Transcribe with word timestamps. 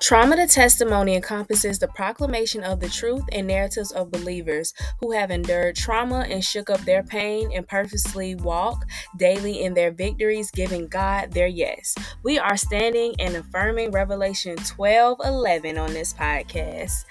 Trauma 0.00 0.34
to 0.36 0.46
testimony 0.46 1.14
encompasses 1.14 1.78
the 1.78 1.88
proclamation 1.88 2.64
of 2.64 2.80
the 2.80 2.88
truth 2.88 3.22
and 3.32 3.46
narratives 3.46 3.92
of 3.92 4.10
believers 4.10 4.72
who 4.98 5.12
have 5.12 5.30
endured 5.30 5.76
trauma 5.76 6.20
and 6.20 6.42
shook 6.42 6.70
up 6.70 6.80
their 6.80 7.02
pain 7.02 7.50
and 7.54 7.68
purposely 7.68 8.34
walk 8.34 8.86
daily 9.18 9.62
in 9.62 9.74
their 9.74 9.90
victories, 9.90 10.50
giving 10.52 10.88
God 10.88 11.32
their 11.32 11.48
yes. 11.48 11.94
We 12.22 12.38
are 12.38 12.56
standing 12.56 13.14
and 13.18 13.36
affirming 13.36 13.90
Revelation 13.90 14.56
12 14.56 15.18
11 15.22 15.76
on 15.76 15.92
this 15.92 16.14
podcast. 16.14 17.04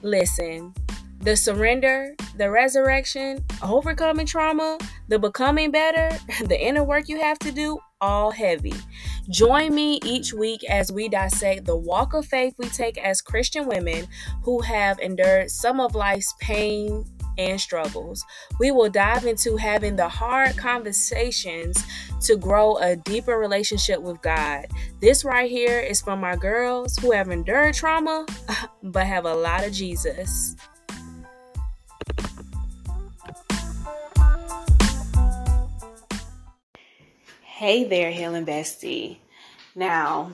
Listen, 0.00 0.72
the 1.20 1.36
surrender, 1.36 2.14
the 2.38 2.50
resurrection, 2.50 3.44
overcoming 3.62 4.24
trauma, 4.24 4.78
the 5.08 5.18
becoming 5.18 5.70
better, 5.70 6.08
the 6.46 6.58
inner 6.58 6.84
work 6.84 7.06
you 7.06 7.20
have 7.20 7.38
to 7.40 7.52
do, 7.52 7.78
all 8.00 8.30
heavy. 8.30 8.74
Join 9.28 9.74
me 9.74 10.00
each 10.04 10.32
week 10.32 10.64
as 10.68 10.90
we 10.90 11.08
dissect 11.08 11.64
the 11.64 11.76
walk 11.76 12.14
of 12.14 12.26
faith 12.26 12.54
we 12.58 12.68
take 12.68 12.98
as 12.98 13.20
Christian 13.20 13.66
women 13.66 14.06
who 14.42 14.60
have 14.60 14.98
endured 14.98 15.50
some 15.50 15.80
of 15.80 15.94
life's 15.94 16.34
pain 16.40 17.04
and 17.38 17.60
struggles. 17.60 18.24
We 18.58 18.70
will 18.70 18.90
dive 18.90 19.24
into 19.24 19.56
having 19.56 19.96
the 19.96 20.08
hard 20.08 20.56
conversations 20.56 21.82
to 22.22 22.36
grow 22.36 22.76
a 22.78 22.96
deeper 22.96 23.38
relationship 23.38 24.00
with 24.00 24.20
God. 24.20 24.66
This 25.00 25.24
right 25.24 25.50
here 25.50 25.80
is 25.80 26.00
from 26.00 26.20
my 26.20 26.36
girls 26.36 26.96
who 26.98 27.12
have 27.12 27.30
endured 27.30 27.74
trauma 27.74 28.26
but 28.82 29.06
have 29.06 29.24
a 29.24 29.34
lot 29.34 29.64
of 29.64 29.72
Jesus. 29.72 30.56
Hey 37.60 37.84
there, 37.84 38.10
Healing 38.10 38.46
Bestie. 38.46 39.18
Now, 39.74 40.32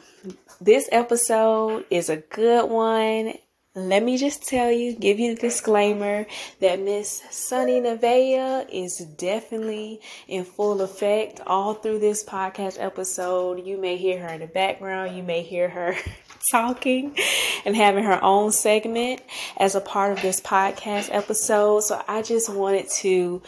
this 0.60 0.88
episode 0.92 1.84
is 1.90 2.08
a 2.08 2.18
good 2.18 2.70
one. 2.70 3.34
Let 3.74 4.04
me 4.04 4.16
just 4.16 4.46
tell 4.46 4.70
you, 4.70 4.94
give 4.94 5.18
you 5.18 5.34
the 5.34 5.40
disclaimer 5.40 6.26
that 6.60 6.78
Miss 6.78 7.24
Sunny 7.32 7.80
Nevaeh 7.80 8.68
is 8.70 8.98
definitely 8.98 10.00
in 10.28 10.44
full 10.44 10.80
effect 10.82 11.40
all 11.48 11.74
through 11.74 11.98
this 11.98 12.22
podcast 12.22 12.76
episode. 12.78 13.66
You 13.66 13.76
may 13.76 13.96
hear 13.96 14.20
her 14.20 14.28
in 14.28 14.40
the 14.40 14.46
background, 14.46 15.16
you 15.16 15.24
may 15.24 15.42
hear 15.42 15.68
her 15.68 15.96
talking 16.52 17.16
and 17.64 17.74
having 17.74 18.04
her 18.04 18.22
own 18.22 18.52
segment 18.52 19.20
as 19.56 19.74
a 19.74 19.80
part 19.80 20.12
of 20.12 20.22
this 20.22 20.40
podcast 20.40 21.08
episode. 21.10 21.82
So 21.82 22.00
I 22.06 22.22
just 22.22 22.48
wanted 22.48 22.88
to 23.00 23.42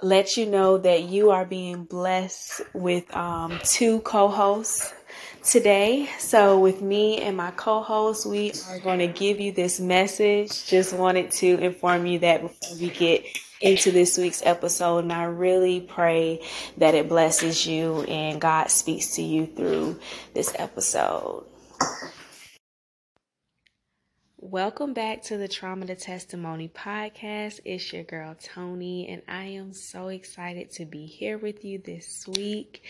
let 0.00 0.36
you 0.36 0.46
know 0.46 0.78
that 0.78 1.04
you 1.04 1.30
are 1.30 1.44
being 1.44 1.84
blessed 1.84 2.62
with 2.72 3.14
um, 3.14 3.58
two 3.64 4.00
co 4.00 4.28
hosts 4.28 4.94
today. 5.44 6.08
So, 6.18 6.58
with 6.58 6.82
me 6.82 7.20
and 7.20 7.36
my 7.36 7.50
co 7.52 7.82
host, 7.82 8.26
we 8.26 8.52
are 8.68 8.78
going 8.78 9.00
to 9.00 9.08
give 9.08 9.40
you 9.40 9.52
this 9.52 9.80
message. 9.80 10.66
Just 10.66 10.92
wanted 10.92 11.30
to 11.32 11.58
inform 11.58 12.06
you 12.06 12.20
that 12.20 12.42
before 12.42 12.76
we 12.78 12.90
get 12.90 13.24
into 13.60 13.90
this 13.90 14.16
week's 14.16 14.42
episode, 14.44 14.98
and 14.98 15.12
I 15.12 15.24
really 15.24 15.80
pray 15.80 16.46
that 16.76 16.94
it 16.94 17.08
blesses 17.08 17.66
you 17.66 18.02
and 18.02 18.40
God 18.40 18.70
speaks 18.70 19.16
to 19.16 19.22
you 19.22 19.46
through 19.46 19.98
this 20.32 20.54
episode. 20.56 21.44
Welcome 24.50 24.94
back 24.94 25.24
to 25.24 25.36
the 25.36 25.46
Trauma 25.46 25.84
to 25.84 25.94
Testimony 25.94 26.70
podcast. 26.70 27.60
It's 27.66 27.92
your 27.92 28.02
girl 28.02 28.34
Tony, 28.40 29.06
and 29.08 29.20
I 29.28 29.44
am 29.44 29.74
so 29.74 30.08
excited 30.08 30.70
to 30.76 30.86
be 30.86 31.04
here 31.04 31.36
with 31.36 31.66
you 31.66 31.82
this 31.84 32.24
week. 32.26 32.82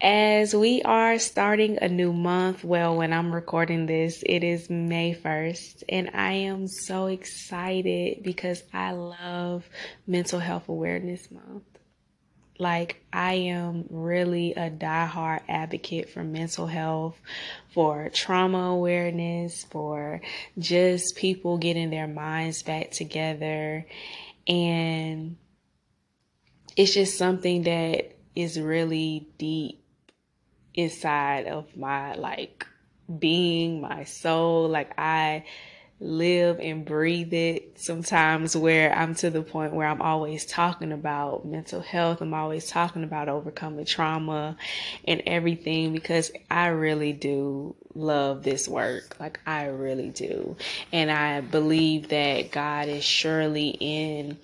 As 0.00 0.54
we 0.54 0.80
are 0.80 1.18
starting 1.18 1.76
a 1.82 1.88
new 1.88 2.14
month, 2.14 2.64
well, 2.64 2.96
when 2.96 3.12
I'm 3.12 3.30
recording 3.30 3.84
this, 3.84 4.22
it 4.24 4.42
is 4.42 4.70
May 4.70 5.14
1st, 5.14 5.82
and 5.86 6.12
I 6.14 6.32
am 6.32 6.66
so 6.66 7.08
excited 7.08 8.22
because 8.22 8.62
I 8.72 8.92
love 8.92 9.68
Mental 10.06 10.38
Health 10.38 10.70
Awareness 10.70 11.30
Month. 11.30 11.69
Like, 12.60 13.02
I 13.10 13.32
am 13.34 13.86
really 13.88 14.52
a 14.52 14.70
diehard 14.70 15.40
advocate 15.48 16.10
for 16.10 16.22
mental 16.22 16.66
health, 16.66 17.18
for 17.72 18.10
trauma 18.10 18.58
awareness, 18.58 19.64
for 19.64 20.20
just 20.58 21.16
people 21.16 21.56
getting 21.56 21.88
their 21.88 22.06
minds 22.06 22.62
back 22.62 22.90
together. 22.90 23.86
And 24.46 25.38
it's 26.76 26.92
just 26.92 27.16
something 27.16 27.62
that 27.62 28.18
is 28.36 28.60
really 28.60 29.26
deep 29.38 29.82
inside 30.74 31.46
of 31.46 31.74
my 31.78 32.14
like 32.14 32.66
being, 33.18 33.80
my 33.80 34.04
soul. 34.04 34.68
Like, 34.68 34.98
I 34.98 35.44
live 36.00 36.58
and 36.60 36.86
breathe 36.86 37.32
it 37.34 37.78
sometimes 37.78 38.56
where 38.56 38.90
I'm 38.92 39.14
to 39.16 39.28
the 39.28 39.42
point 39.42 39.74
where 39.74 39.86
I'm 39.86 40.00
always 40.00 40.46
talking 40.46 40.92
about 40.92 41.44
mental 41.44 41.80
health. 41.80 42.22
I'm 42.22 42.32
always 42.32 42.68
talking 42.68 43.04
about 43.04 43.28
overcoming 43.28 43.84
trauma 43.84 44.56
and 45.06 45.22
everything 45.26 45.92
because 45.92 46.32
I 46.50 46.68
really 46.68 47.12
do 47.12 47.76
love 47.94 48.42
this 48.42 48.66
work. 48.66 49.16
Like 49.20 49.40
I 49.46 49.66
really 49.66 50.08
do. 50.08 50.56
And 50.90 51.10
I 51.10 51.42
believe 51.42 52.08
that 52.08 52.50
God 52.50 52.88
is 52.88 53.04
surely 53.04 53.68
in 53.68 54.38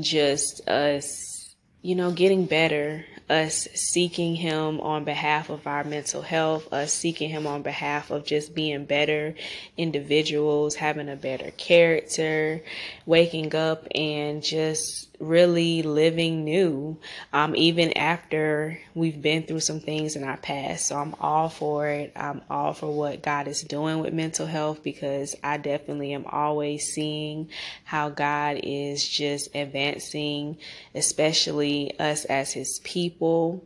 just 0.00 0.68
us, 0.68 1.54
you 1.82 1.94
know, 1.94 2.10
getting 2.10 2.46
better 2.46 3.04
us 3.28 3.66
seeking 3.74 4.36
Him 4.36 4.80
on 4.80 5.04
behalf 5.04 5.50
of 5.50 5.66
our 5.66 5.84
mental 5.84 6.22
health, 6.22 6.72
us 6.72 6.92
seeking 6.92 7.30
Him 7.30 7.46
on 7.46 7.62
behalf 7.62 8.10
of 8.10 8.24
just 8.24 8.54
being 8.54 8.84
better 8.84 9.34
individuals, 9.76 10.76
having 10.76 11.08
a 11.08 11.16
better 11.16 11.50
character, 11.52 12.62
waking 13.06 13.54
up 13.54 13.86
and 13.94 14.42
just 14.42 15.16
really 15.20 15.82
living 15.82 16.44
new, 16.44 16.98
um, 17.32 17.54
even 17.56 17.96
after 17.96 18.78
we've 18.94 19.22
been 19.22 19.44
through 19.44 19.60
some 19.60 19.78
things 19.78 20.16
in 20.16 20.24
our 20.24 20.36
past. 20.36 20.88
So 20.88 20.96
I'm 20.96 21.14
all 21.20 21.48
for 21.48 21.86
it. 21.86 22.12
I'm 22.16 22.42
all 22.50 22.72
for 22.72 22.92
what 22.92 23.22
God 23.22 23.46
is 23.46 23.62
doing 23.62 24.00
with 24.00 24.12
mental 24.12 24.46
health 24.46 24.82
because 24.82 25.36
I 25.42 25.56
definitely 25.56 26.12
am 26.12 26.26
always 26.26 26.92
seeing 26.92 27.48
how 27.84 28.10
God 28.10 28.60
is 28.62 29.08
just 29.08 29.54
advancing, 29.54 30.58
especially 30.94 31.98
us 32.00 32.24
as 32.24 32.52
His 32.52 32.80
people 32.82 33.64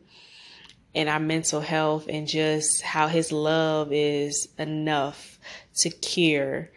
and 0.94 1.08
our 1.08 1.20
mental 1.20 1.60
health 1.60 2.06
and 2.08 2.26
just 2.26 2.82
how 2.82 3.06
his 3.06 3.30
love 3.30 3.92
is 3.92 4.48
enough 4.58 5.38
to 5.76 5.88
cure 5.88 6.68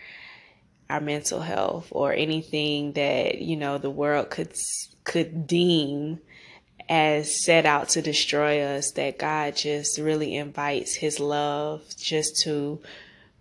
our 0.94 1.02
mental 1.02 1.42
health 1.42 1.88
or 1.90 2.14
anything 2.14 2.94
that 2.94 3.40
you 3.40 3.58
know 3.58 3.80
the 3.80 3.90
world 3.90 4.30
could 4.30 4.54
could 5.04 5.48
deem 5.48 6.20
as 6.88 7.44
set 7.44 7.66
out 7.66 7.90
to 7.90 8.02
destroy 8.02 8.62
us 8.62 8.92
that 8.92 9.18
God 9.18 9.56
just 9.56 9.98
really 9.98 10.36
invites 10.36 10.94
his 10.94 11.20
love 11.20 11.82
just 11.98 12.42
to 12.44 12.80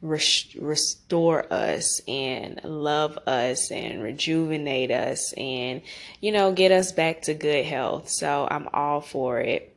res- 0.01 0.57
restore 0.59 1.53
us 1.53 2.01
and 2.09 2.59
love 2.65 3.19
us 3.27 3.71
and 3.71 4.03
rejuvenate 4.03 4.91
us 4.91 5.35
and 5.35 5.83
you 6.23 6.33
know 6.33 6.53
get 6.53 6.73
us 6.73 6.93
back 6.93 7.21
to 7.23 7.35
good 7.35 7.67
health. 7.67 8.09
So 8.09 8.49
I'm 8.51 8.67
all 8.73 9.03
for 9.03 9.41
it. 9.41 9.77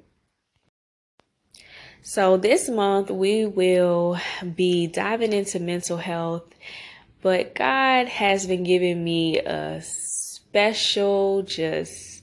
So 2.04 2.38
this 2.38 2.70
month 2.70 3.10
we 3.10 3.46
will 3.46 4.18
be 4.56 4.88
diving 4.88 5.34
into 5.34 5.60
mental 5.60 5.98
health 5.98 6.46
but 7.26 7.56
God 7.56 8.08
has 8.08 8.46
been 8.46 8.64
giving 8.64 9.04
me 9.04 9.40
a 9.40 9.82
special 9.82 11.42
just 11.42 12.22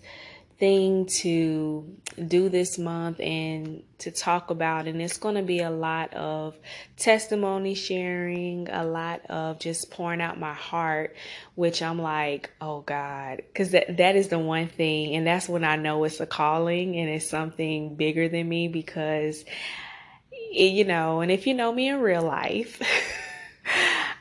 thing 0.60 1.06
to 1.06 1.96
do 2.28 2.48
this 2.48 2.78
month 2.78 3.18
and 3.18 3.82
to 3.98 4.12
talk 4.12 4.50
about. 4.50 4.86
And 4.86 5.02
it's 5.02 5.18
going 5.18 5.34
to 5.34 5.42
be 5.42 5.58
a 5.58 5.72
lot 5.72 6.14
of 6.14 6.54
testimony 6.96 7.74
sharing 7.74 8.68
a 8.68 8.84
lot 8.84 9.26
of 9.28 9.58
just 9.58 9.90
pouring 9.90 10.20
out 10.20 10.38
my 10.38 10.54
heart 10.54 11.16
which 11.56 11.82
i'm 11.82 12.00
like 12.00 12.52
oh 12.60 12.82
god. 12.82 13.38
Because 13.38 13.72
that, 13.72 13.96
that 13.96 14.14
is 14.14 14.28
the 14.28 14.38
one 14.38 14.68
thing. 14.68 15.16
And 15.16 15.26
that's 15.26 15.48
when 15.48 15.64
i 15.64 15.74
know 15.74 16.04
it's 16.04 16.20
a 16.20 16.26
calling 16.26 16.94
and 16.94 17.10
it's 17.10 17.28
something 17.28 17.96
bigger 17.96 18.28
than 18.28 18.48
me 18.48 18.68
because 18.68 19.44
it, 20.30 20.72
you 20.72 20.84
know 20.84 21.22
and 21.22 21.32
if 21.32 21.48
you 21.48 21.54
know 21.54 21.72
me 21.72 21.88
in 21.88 21.98
real 21.98 22.22
life 22.22 22.80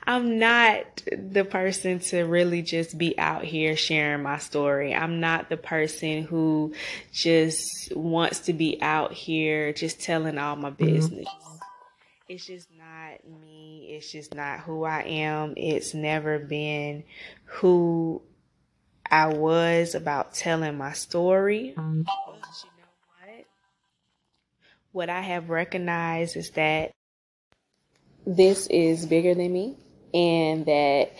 I'm 0.03 0.39
not 0.39 1.03
the 1.11 1.45
person 1.45 1.99
to 1.99 2.23
really 2.23 2.63
just 2.63 2.97
be 2.97 3.17
out 3.19 3.43
here 3.43 3.75
sharing 3.75 4.23
my 4.23 4.39
story. 4.39 4.95
I'm 4.95 5.19
not 5.19 5.49
the 5.49 5.57
person 5.57 6.23
who 6.23 6.73
just 7.11 7.95
wants 7.95 8.39
to 8.41 8.53
be 8.53 8.81
out 8.81 9.13
here 9.13 9.73
just 9.73 10.01
telling 10.01 10.37
all 10.37 10.55
my 10.55 10.71
mm-hmm. 10.71 10.85
business. 10.85 11.27
Mm-hmm. 11.27 11.55
It's 12.29 12.45
just 12.45 12.69
not 12.71 13.41
me. 13.41 13.89
It's 13.91 14.11
just 14.11 14.33
not 14.33 14.61
who 14.61 14.85
I 14.85 15.01
am. 15.01 15.53
It's 15.55 15.93
never 15.93 16.39
been 16.39 17.03
who 17.45 18.21
I 19.09 19.27
was 19.27 19.93
about 19.93 20.33
telling 20.33 20.77
my 20.77 20.93
story. 20.93 21.73
Mm-hmm. 21.77 22.03
But 22.03 22.35
you 22.63 22.69
know 22.77 23.35
what? 23.35 23.45
What 24.93 25.09
I 25.09 25.21
have 25.21 25.49
recognized 25.49 26.37
is 26.37 26.51
that 26.51 26.91
this 28.25 28.65
is 28.67 29.05
bigger 29.05 29.35
than 29.35 29.51
me 29.51 29.75
and 30.13 30.65
that, 30.65 31.11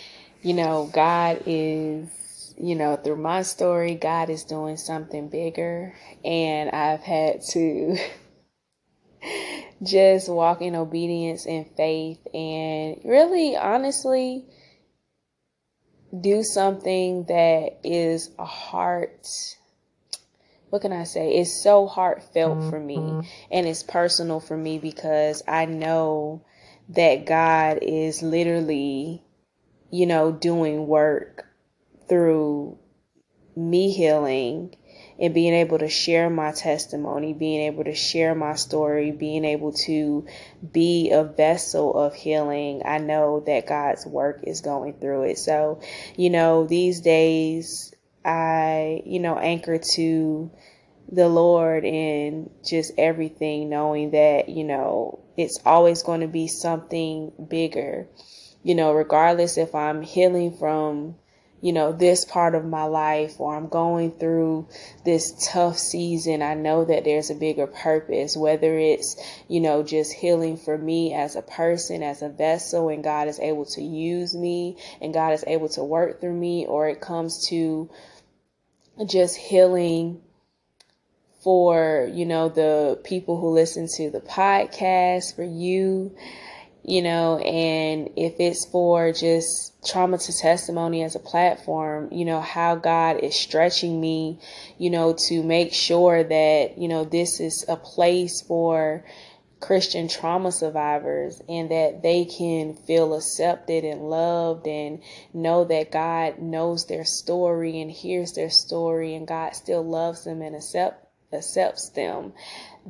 you 0.42 0.54
know, 0.54 0.90
God 0.92 1.44
is, 1.46 2.54
you 2.58 2.76
know, 2.76 2.96
through 2.96 3.18
my 3.18 3.42
story, 3.42 3.96
God 3.96 4.30
is 4.30 4.44
doing 4.44 4.78
something 4.78 5.30
bigger. 5.30 5.96
And 6.24 6.70
I've 6.70 7.02
had 7.02 7.42
to 7.52 7.98
just 9.84 10.30
walk 10.30 10.62
in 10.62 10.76
obedience 10.76 11.46
and 11.46 11.66
faith 11.76 12.20
and 12.34 13.02
really, 13.04 13.56
honestly, 13.56 14.46
do 16.20 16.44
something 16.44 17.24
that 17.26 17.80
is 17.84 18.30
a 18.38 18.46
heart 18.46 19.28
what 20.72 20.82
can 20.82 20.94
I 20.94 21.04
say? 21.04 21.36
It's 21.36 21.62
so 21.62 21.86
heartfelt 21.86 22.70
for 22.70 22.80
me 22.80 22.96
mm-hmm. 22.96 23.28
and 23.52 23.68
it's 23.68 23.84
personal 23.84 24.40
for 24.40 24.56
me 24.56 24.80
because 24.80 25.44
I 25.46 25.66
know 25.66 26.44
that 26.92 27.26
God 27.26 27.80
is 27.82 28.22
literally, 28.22 29.24
you 29.92 30.06
know, 30.06 30.32
doing 30.32 30.88
work 30.88 31.46
through 32.08 32.78
me 33.56 33.92
healing 33.92 34.76
and 35.20 35.34
being 35.34 35.54
able 35.54 35.80
to 35.80 35.88
share 35.88 36.30
my 36.30 36.52
testimony, 36.52 37.34
being 37.34 37.62
able 37.62 37.84
to 37.84 37.94
share 37.94 38.34
my 38.34 38.56
story, 38.56 39.12
being 39.12 39.46
able 39.46 39.72
to 39.72 40.26
be 40.72 41.12
a 41.12 41.24
vessel 41.24 41.94
of 41.94 42.14
healing. 42.14 42.82
I 42.86 42.98
know 42.98 43.42
that 43.46 43.68
God's 43.68 44.06
work 44.06 44.44
is 44.44 44.62
going 44.62 44.94
through 44.94 45.24
it. 45.24 45.38
So, 45.38 45.82
you 46.18 46.30
know, 46.30 46.66
these 46.66 47.02
days 47.02 47.94
I, 48.26 49.02
you 49.06 49.20
know, 49.20 49.38
anchor 49.38 49.78
to 49.78 50.52
the 51.12 51.28
Lord 51.28 51.84
and 51.84 52.50
just 52.66 52.94
everything, 52.98 53.69
knowing 53.69 54.12
that, 54.12 54.48
you 54.48 54.63
know, 54.63 55.19
it's 55.36 55.60
always 55.66 56.04
going 56.04 56.22
to 56.22 56.28
be 56.28 56.48
something 56.48 57.31
bigger. 57.50 58.08
You 58.63 58.75
know, 58.75 58.94
regardless 58.94 59.58
if 59.58 59.75
I'm 59.75 60.04
healing 60.04 60.56
from, 60.56 61.16
you 61.62 61.74
know, 61.74 61.92
this 61.92 62.25
part 62.25 62.56
of 62.56 62.63
my 62.63 62.86
life 62.86 63.40
or 63.40 63.56
I'm 63.56 63.68
going 63.68 64.12
through 64.12 64.69
this 65.04 65.50
tough 65.52 65.78
season, 65.78 66.42
I 66.42 66.54
know 66.54 66.86
that 66.86 67.04
there's 67.04 67.30
a 67.30 67.36
bigger 67.36 67.68
purpose, 67.68 68.38
whether 68.38 68.78
it's, 68.78 69.16
you 69.48 69.60
know, 69.60 69.84
just 69.84 70.14
healing 70.14 70.57
for 70.57 70.78
me 70.78 71.14
as 71.14 71.36
a 71.36 71.42
person, 71.42 72.04
as 72.04 72.22
a 72.22 72.30
vessel, 72.30 72.90
and 72.90 73.04
God 73.04 73.28
is 73.28 73.40
able 73.40 73.66
to 73.66 73.81
use 73.81 74.36
me 74.36 74.78
and 75.02 75.14
God 75.14 75.34
is 75.34 75.44
able 75.46 75.69
to 75.69 75.84
work 75.84 76.22
through 76.22 76.38
me, 76.38 76.66
or 76.66 76.88
it 76.88 77.02
comes 77.02 77.48
to 77.50 77.90
just 79.06 79.36
healing 79.36 80.22
for, 81.44 82.10
you 82.14 82.26
know, 82.26 82.50
the 82.50 83.00
people 83.04 83.40
who 83.40 83.50
listen 83.50 83.88
to 83.98 84.10
the 84.10 84.22
podcast, 84.22 85.36
for 85.36 85.44
you, 85.44 86.16
you 86.84 87.02
know, 87.02 87.38
and 87.38 88.10
if 88.16 88.40
it's 88.40 88.66
for 88.66 89.12
just 89.12 89.74
trauma 89.86 90.18
to 90.18 90.38
testimony 90.38 91.04
as 91.04 91.16
a 91.16 91.20
platform, 91.20 92.10
you 92.12 92.26
know, 92.26 92.42
how 92.42 92.76
God 92.76 93.20
is 93.20 93.36
stretching 93.36 94.00
me, 94.02 94.40
you 94.78 94.90
know, 94.90 95.14
to 95.28 95.44
make 95.44 95.74
sure 95.74 96.24
that, 96.24 96.78
you 96.78 96.88
know, 96.88 97.04
this 97.04 97.40
is 97.40 97.66
a 97.68 97.76
place 97.76 98.42
for 98.42 99.04
Christian 99.60 100.08
trauma 100.08 100.52
survivors 100.52 101.40
and 101.48 101.70
that 101.70 102.02
they 102.02 102.26
can 102.26 102.74
feel 102.74 103.14
accepted 103.14 103.86
and 103.86 104.10
loved 104.10 104.68
and 104.68 105.04
know 105.34 105.64
that 105.66 105.92
God 105.92 106.40
knows 106.40 106.88
their 106.88 107.06
story 107.06 107.80
and 107.80 107.92
hears 107.92 108.34
their 108.34 108.50
story 108.50 109.14
and 109.14 109.28
God 109.28 109.56
still 109.56 109.84
loves 109.84 110.24
them 110.24 110.42
and 110.42 110.56
accept 110.56 111.00
accepts 111.33 111.89
them, 111.89 112.33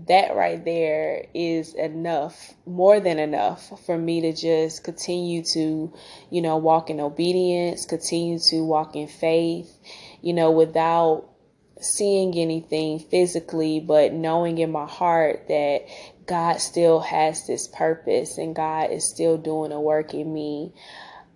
that 0.07 0.35
right 0.35 0.63
there 0.63 1.25
is 1.33 1.73
enough, 1.73 2.53
more 2.65 2.99
than 2.99 3.19
enough 3.19 3.71
for 3.85 3.97
me 3.97 4.21
to 4.21 4.33
just 4.33 4.83
continue 4.83 5.43
to, 5.53 5.93
you 6.29 6.41
know, 6.41 6.57
walk 6.57 6.89
in 6.89 6.99
obedience, 6.99 7.85
continue 7.85 8.39
to 8.49 8.63
walk 8.63 8.95
in 8.95 9.07
faith, 9.07 9.69
you 10.21 10.33
know, 10.33 10.51
without 10.51 11.27
seeing 11.81 12.37
anything 12.37 12.99
physically, 12.99 13.79
but 13.79 14.13
knowing 14.13 14.57
in 14.59 14.71
my 14.71 14.85
heart 14.85 15.45
that 15.47 15.81
God 16.25 16.57
still 16.57 16.99
has 16.99 17.45
this 17.47 17.67
purpose 17.67 18.37
and 18.37 18.55
God 18.55 18.91
is 18.91 19.11
still 19.11 19.37
doing 19.37 19.71
a 19.71 19.81
work 19.81 20.13
in 20.13 20.31
me. 20.31 20.73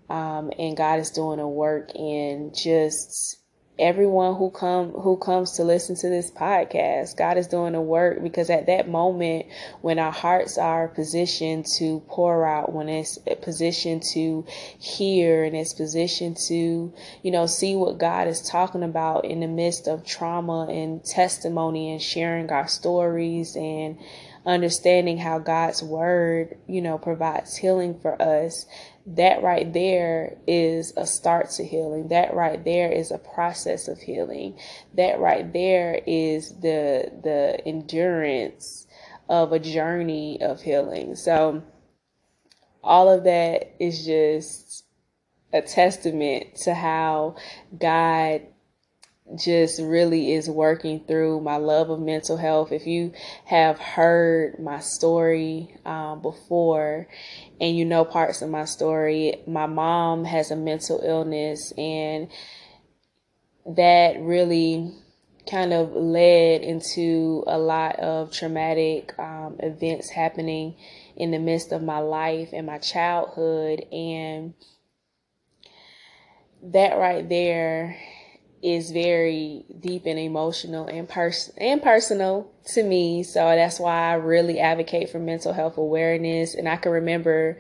Um, 0.08 0.52
and 0.60 0.78
God 0.78 1.00
is 1.00 1.10
doing 1.10 1.40
a 1.40 1.50
work 1.50 1.96
in 1.96 2.54
just 2.56 3.38
everyone 3.78 4.36
who 4.36 4.50
come 4.50 4.92
who 4.92 5.18
comes 5.18 5.52
to 5.52 5.64
listen 5.64 5.96
to 5.96 6.08
this 6.08 6.32
podcast 6.32 7.18
god 7.18 7.38
is 7.38 7.48
doing 7.48 7.74
the 7.74 7.82
work 7.82 8.24
because 8.24 8.50
at 8.50 8.68
that 8.68 8.88
moment 8.88 9.46
when 9.82 10.00
our 10.00 10.14
hearts 10.14 10.58
are 10.58 10.88
positioned 10.88 11.66
to 11.66 12.00
pour 12.08 12.46
out 12.46 12.72
when 12.72 12.88
it's 12.88 13.18
positioned 13.42 14.02
to 14.02 14.46
hear 14.80 15.44
and 15.44 15.56
it's 15.58 15.74
positioned 15.74 16.38
to 16.38 16.94
you 17.22 17.32
know 17.32 17.46
see 17.46 17.76
what 17.76 17.98
god 17.98 18.30
is 18.30 18.42
talking 18.42 18.84
about 18.84 19.26
in 19.26 19.42
the 19.42 19.48
midst 19.48 19.88
of 19.88 20.06
trauma 20.06 20.68
and 20.70 21.04
testimony 21.04 21.92
and 21.92 22.02
sharing 22.02 22.50
our 22.52 22.70
stories 22.70 23.58
and 23.58 23.98
understanding 24.46 25.18
how 25.18 25.38
god's 25.38 25.84
word 25.84 26.56
you 26.66 26.82
know 26.82 26.98
provides 26.98 27.58
healing 27.58 28.00
for 28.00 28.22
us 28.22 28.66
that 29.06 29.44
right 29.44 29.72
there 29.72 30.38
is 30.48 30.94
a 30.98 31.06
start 31.06 31.52
to 31.52 31.64
healing. 31.64 32.08
That 32.08 32.34
right 32.34 32.64
there 32.64 32.92
is 32.92 33.12
a 33.12 33.20
process 33.20 33.88
of 33.88 34.00
healing. 34.00 34.58
That 34.96 35.20
right 35.20 35.52
there 35.54 36.02
is 36.08 36.50
the 36.62 37.12
the 37.24 37.62
endurance 37.66 38.88
of 39.30 39.52
a 39.52 39.60
journey 39.60 40.42
of 40.42 40.62
healing. 40.62 41.16
So 41.16 41.64
all 42.84 43.10
of 43.10 43.24
that 43.26 43.76
is 43.80 44.06
just 44.06 44.86
a 45.54 45.62
testament 45.62 46.56
to 46.64 46.74
how 46.74 47.36
God 47.78 48.42
just 49.34 49.82
really 49.82 50.34
is 50.34 50.48
working 50.48 51.04
through 51.06 51.42
my 51.42 51.58
love 51.58 51.90
of 51.90 52.00
mental 52.00 52.38
health. 52.38 52.72
If 52.72 52.86
you 52.86 53.12
have 53.46 53.80
heard 53.80 54.60
my 54.60 54.80
story 54.80 55.76
um, 55.84 56.22
before 56.22 57.08
and 57.60 57.76
you 57.76 57.86
know 57.86 58.06
parts 58.06 58.42
of 58.42 58.50
my 58.50 58.66
story, 58.66 59.42
my 59.48 59.66
mom 59.66 60.26
has 60.26 60.52
a 60.52 60.56
mental 60.56 61.02
illness, 61.04 61.72
and 61.78 62.30
that 63.66 64.18
really 64.20 64.94
kind 65.50 65.74
of 65.74 65.94
led 65.94 66.62
into 66.62 67.44
a 67.48 67.58
lot 67.58 68.00
of 68.00 68.32
traumatic 68.32 69.18
um, 69.18 69.56
events 69.60 70.10
happening 70.10 70.76
in 71.16 71.32
the 71.32 71.40
midst 71.40 71.72
of 71.72 71.82
my 71.82 72.00
life 72.00 72.50
and 72.54 72.68
my 72.68 72.78
childhood. 72.78 73.86
And 73.92 74.54
that 76.62 76.98
right 76.98 77.28
there 77.28 77.98
is 78.66 78.90
very 78.90 79.64
deep 79.80 80.08
and 80.08 80.18
emotional 80.18 80.88
and 80.88 81.08
pers- 81.08 81.52
and 81.58 81.82
personal 81.82 82.52
to 82.74 82.84
me. 82.84 83.22
So 83.22 83.40
that's 83.40 83.80
why 83.80 84.12
I 84.12 84.14
really 84.16 84.60
advocate 84.60 85.10
for 85.10 85.20
mental 85.20 85.54
health 85.54 85.78
awareness. 85.78 86.56
And 86.56 86.68
I 86.68 86.78
can 86.78 86.92
remember 86.92 87.60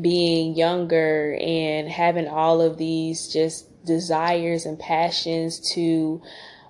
being 0.00 0.56
younger 0.56 1.36
and 1.40 1.88
having 1.88 2.26
all 2.26 2.62
of 2.62 2.78
these 2.78 3.28
just 3.28 3.66
desires 3.84 4.64
and 4.64 4.78
passions 4.78 5.72
to 5.74 6.22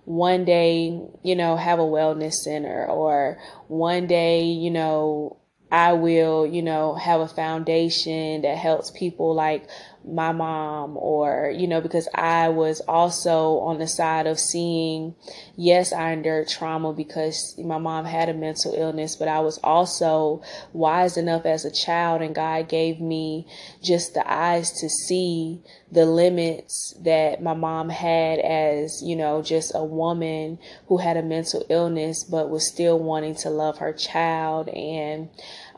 one 0.04 0.44
day, 0.44 1.00
you 1.22 1.36
know, 1.36 1.56
have 1.56 1.78
a 1.78 1.82
wellness 1.82 2.34
center 2.34 2.86
or 2.86 3.38
one 3.68 4.08
day, 4.08 4.42
you 4.42 4.70
know, 4.70 5.36
I 5.70 5.92
will, 5.92 6.44
you 6.44 6.62
know, 6.62 6.94
have 6.94 7.20
a 7.20 7.28
foundation 7.28 8.42
that 8.42 8.58
helps 8.58 8.90
people 8.90 9.34
like 9.34 9.68
my 10.04 10.32
mom 10.32 10.96
or, 10.96 11.52
you 11.54 11.66
know, 11.66 11.80
because 11.80 12.08
I 12.14 12.48
was 12.48 12.80
also 12.80 13.58
on 13.58 13.78
the 13.78 13.86
side 13.86 14.26
of 14.26 14.38
seeing, 14.38 15.14
yes, 15.56 15.92
I 15.92 16.12
endured 16.12 16.48
trauma 16.48 16.92
because 16.92 17.54
my 17.58 17.78
mom 17.78 18.04
had 18.04 18.28
a 18.28 18.34
mental 18.34 18.74
illness, 18.74 19.16
but 19.16 19.28
I 19.28 19.40
was 19.40 19.58
also 19.62 20.42
wise 20.72 21.16
enough 21.16 21.44
as 21.44 21.64
a 21.64 21.70
child 21.70 22.22
and 22.22 22.34
God 22.34 22.68
gave 22.68 23.00
me 23.00 23.46
just 23.82 24.14
the 24.14 24.30
eyes 24.30 24.72
to 24.80 24.88
see 24.88 25.60
the 25.92 26.06
limits 26.06 26.94
that 27.00 27.42
my 27.42 27.54
mom 27.54 27.88
had 27.90 28.38
as, 28.38 29.02
you 29.02 29.16
know, 29.16 29.42
just 29.42 29.72
a 29.74 29.84
woman 29.84 30.58
who 30.86 30.98
had 30.98 31.16
a 31.16 31.22
mental 31.22 31.64
illness, 31.68 32.24
but 32.24 32.48
was 32.48 32.66
still 32.66 32.98
wanting 32.98 33.34
to 33.34 33.50
love 33.50 33.78
her 33.78 33.92
child 33.92 34.68
and, 34.68 35.28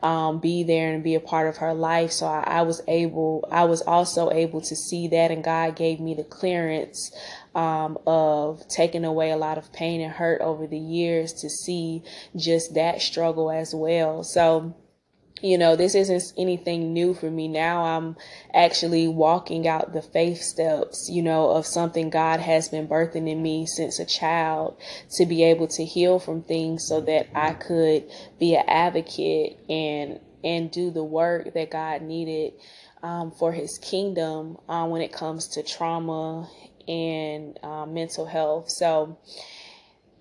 um, 0.03 0.39
be 0.39 0.63
there 0.63 0.93
and 0.93 1.01
be 1.01 1.15
a 1.15 1.19
part 1.21 1.47
of 1.47 1.57
her 1.57 1.73
life. 1.73 2.11
So 2.11 2.27
I, 2.27 2.43
I, 2.45 2.61
was 2.63 2.81
able, 2.89 3.47
I 3.49 3.63
was 3.63 3.81
also 3.81 4.29
able 4.31 4.59
to 4.61 4.75
see 4.75 5.07
that, 5.07 5.31
and 5.31 5.43
God 5.43 5.77
gave 5.77 6.01
me 6.01 6.13
the 6.13 6.25
clearance 6.25 7.11
um, 7.55 7.97
of 8.05 8.67
taking 8.67 9.05
away 9.05 9.31
a 9.31 9.37
lot 9.37 9.57
of 9.57 9.71
pain 9.71 10.01
and 10.01 10.11
hurt 10.11 10.41
over 10.41 10.67
the 10.67 10.77
years 10.77 11.31
to 11.33 11.49
see 11.49 12.03
just 12.35 12.73
that 12.73 13.01
struggle 13.01 13.49
as 13.49 13.73
well. 13.73 14.23
So, 14.23 14.75
you 15.43 15.57
know, 15.57 15.75
this 15.75 15.93
isn't 15.93 16.23
anything 16.37 16.93
new 16.93 17.13
for 17.13 17.29
me. 17.29 17.49
Now 17.49 17.83
I'm 17.83 18.15
actually 18.53 19.09
walking 19.09 19.67
out 19.67 19.91
the 19.91 20.01
faith 20.01 20.41
steps, 20.41 21.09
you 21.11 21.21
know, 21.21 21.49
of 21.49 21.65
something 21.65 22.09
God 22.09 22.39
has 22.39 22.69
been 22.69 22.87
birthing 22.87 23.29
in 23.29 23.43
me 23.43 23.65
since 23.65 23.99
a 23.99 24.05
child 24.05 24.77
to 25.17 25.25
be 25.25 25.43
able 25.43 25.67
to 25.67 25.83
heal 25.83 26.17
from 26.17 26.43
things 26.43 26.87
so 26.87 27.01
that 27.01 27.27
I 27.35 27.53
could 27.55 28.09
be 28.39 28.55
an 28.55 28.63
advocate 28.69 29.59
and 29.69 30.21
and 30.45 30.71
do 30.71 30.91
the 30.91 31.03
work 31.03 31.53
that 31.53 31.69
God 31.69 32.01
needed 32.01 32.53
um, 33.01 33.31
for 33.31 33.51
his 33.51 33.77
kingdom 33.77 34.57
uh, 34.69 34.87
when 34.87 35.01
it 35.01 35.11
comes 35.11 35.49
to 35.49 35.63
trauma 35.63 36.49
and 36.87 37.59
uh, 37.63 37.85
mental 37.85 38.25
health. 38.25 38.69
So, 38.69 39.19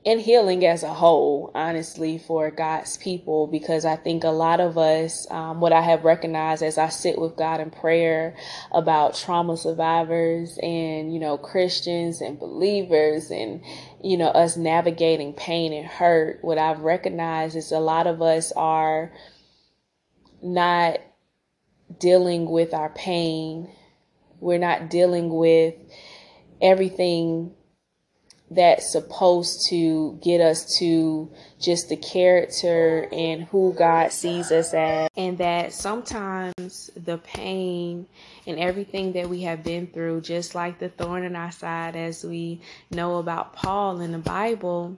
and 0.05 0.21
healing 0.21 0.67
as 0.67 0.83
a 0.83 0.93
whole, 0.93 1.53
honestly, 1.55 2.19
for 2.19 2.51
God's 2.51 2.97
people, 2.97 3.47
because 3.47 3.85
I 3.85 3.95
think 3.95 4.25
a 4.25 4.31
lot 4.31 4.61
of 4.61 4.77
us, 4.77 5.31
um, 5.31 5.61
what 5.61 5.73
I 5.73 5.81
have 5.81 6.05
recognized 6.05 6.63
as 6.63 6.77
I 6.77 6.89
sit 6.89 7.21
with 7.21 7.37
God 7.37 7.61
in 7.61 7.71
prayer 7.71 8.37
about 8.73 9.15
trauma 9.15 9.57
survivors 9.57 10.59
and, 10.61 11.15
you 11.15 11.21
know, 11.21 11.39
Christians 11.39 12.21
and 12.21 12.39
believers 12.39 13.31
and, 13.31 13.63
you 14.03 14.17
know, 14.17 14.27
us 14.27 14.57
navigating 14.57 15.35
pain 15.35 15.73
and 15.73 15.87
hurt, 15.87 16.41
what 16.43 16.59
I've 16.59 16.81
recognized 16.81 17.55
is 17.55 17.71
a 17.71 17.79
lot 17.79 18.09
of 18.09 18.21
us 18.21 18.51
are 18.53 19.13
not 20.43 20.99
dealing 22.01 22.51
with 22.51 22.75
our 22.75 22.91
pain. 22.91 23.71
We're 24.41 24.59
not 24.59 24.91
dealing 24.91 25.33
with 25.33 25.75
everything 26.61 27.55
that's 28.55 28.91
supposed 28.91 29.69
to 29.69 30.19
get 30.23 30.41
us 30.41 30.79
to 30.79 31.31
just 31.61 31.89
the 31.89 31.97
character 31.97 33.09
and 33.13 33.45
who 33.45 33.73
God 33.73 34.13
sees 34.13 34.51
us 34.51 34.75
as. 34.75 35.09
And 35.17 35.39
that 35.39 35.73
sometimes 35.73 36.91
the 36.97 37.19
pain 37.19 38.07
and 38.47 38.59
everything 38.59 39.13
that 39.13 39.29
we 39.29 39.43
have 39.43 39.63
been 39.63 39.87
through, 39.87 40.23
just 40.23 40.55
like 40.55 40.79
the 40.79 40.89
thorn 40.89 41.25
in 41.25 41.37
our 41.37 41.53
side, 41.53 41.97
as 41.97 42.25
we 42.25 42.61
know 42.91 43.19
about 43.19 43.55
Paul 43.55 44.01
in 44.01 44.13
the 44.13 44.19
Bible, 44.19 44.97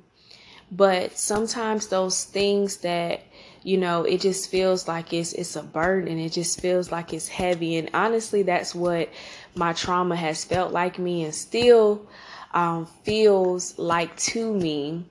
but 0.71 1.17
sometimes 1.17 1.89
those 1.89 2.25
things 2.25 2.79
that 2.79 3.23
you 3.63 3.79
know 3.79 4.03
it 4.03 4.21
just 4.21 4.51
feels 4.51 4.89
like 4.89 5.13
it's 5.13 5.33
it's 5.33 5.57
a 5.57 5.63
burden 5.63 6.19
it 6.19 6.33
just 6.33 6.61
feels 6.61 6.91
like 6.91 7.13
it's 7.13 7.29
heavy 7.29 7.77
and 7.77 7.89
honestly 7.95 8.43
that's 8.43 8.75
what 8.75 9.09
my 9.55 9.73
trauma 9.73 10.17
has 10.17 10.45
felt 10.45 10.73
like 10.73 10.99
me 10.99 11.25
and 11.25 11.35
still 11.35 12.07
um, 12.55 12.87
feels 13.05 13.79
like 13.79 14.17
to 14.17 14.55
me 14.55 15.05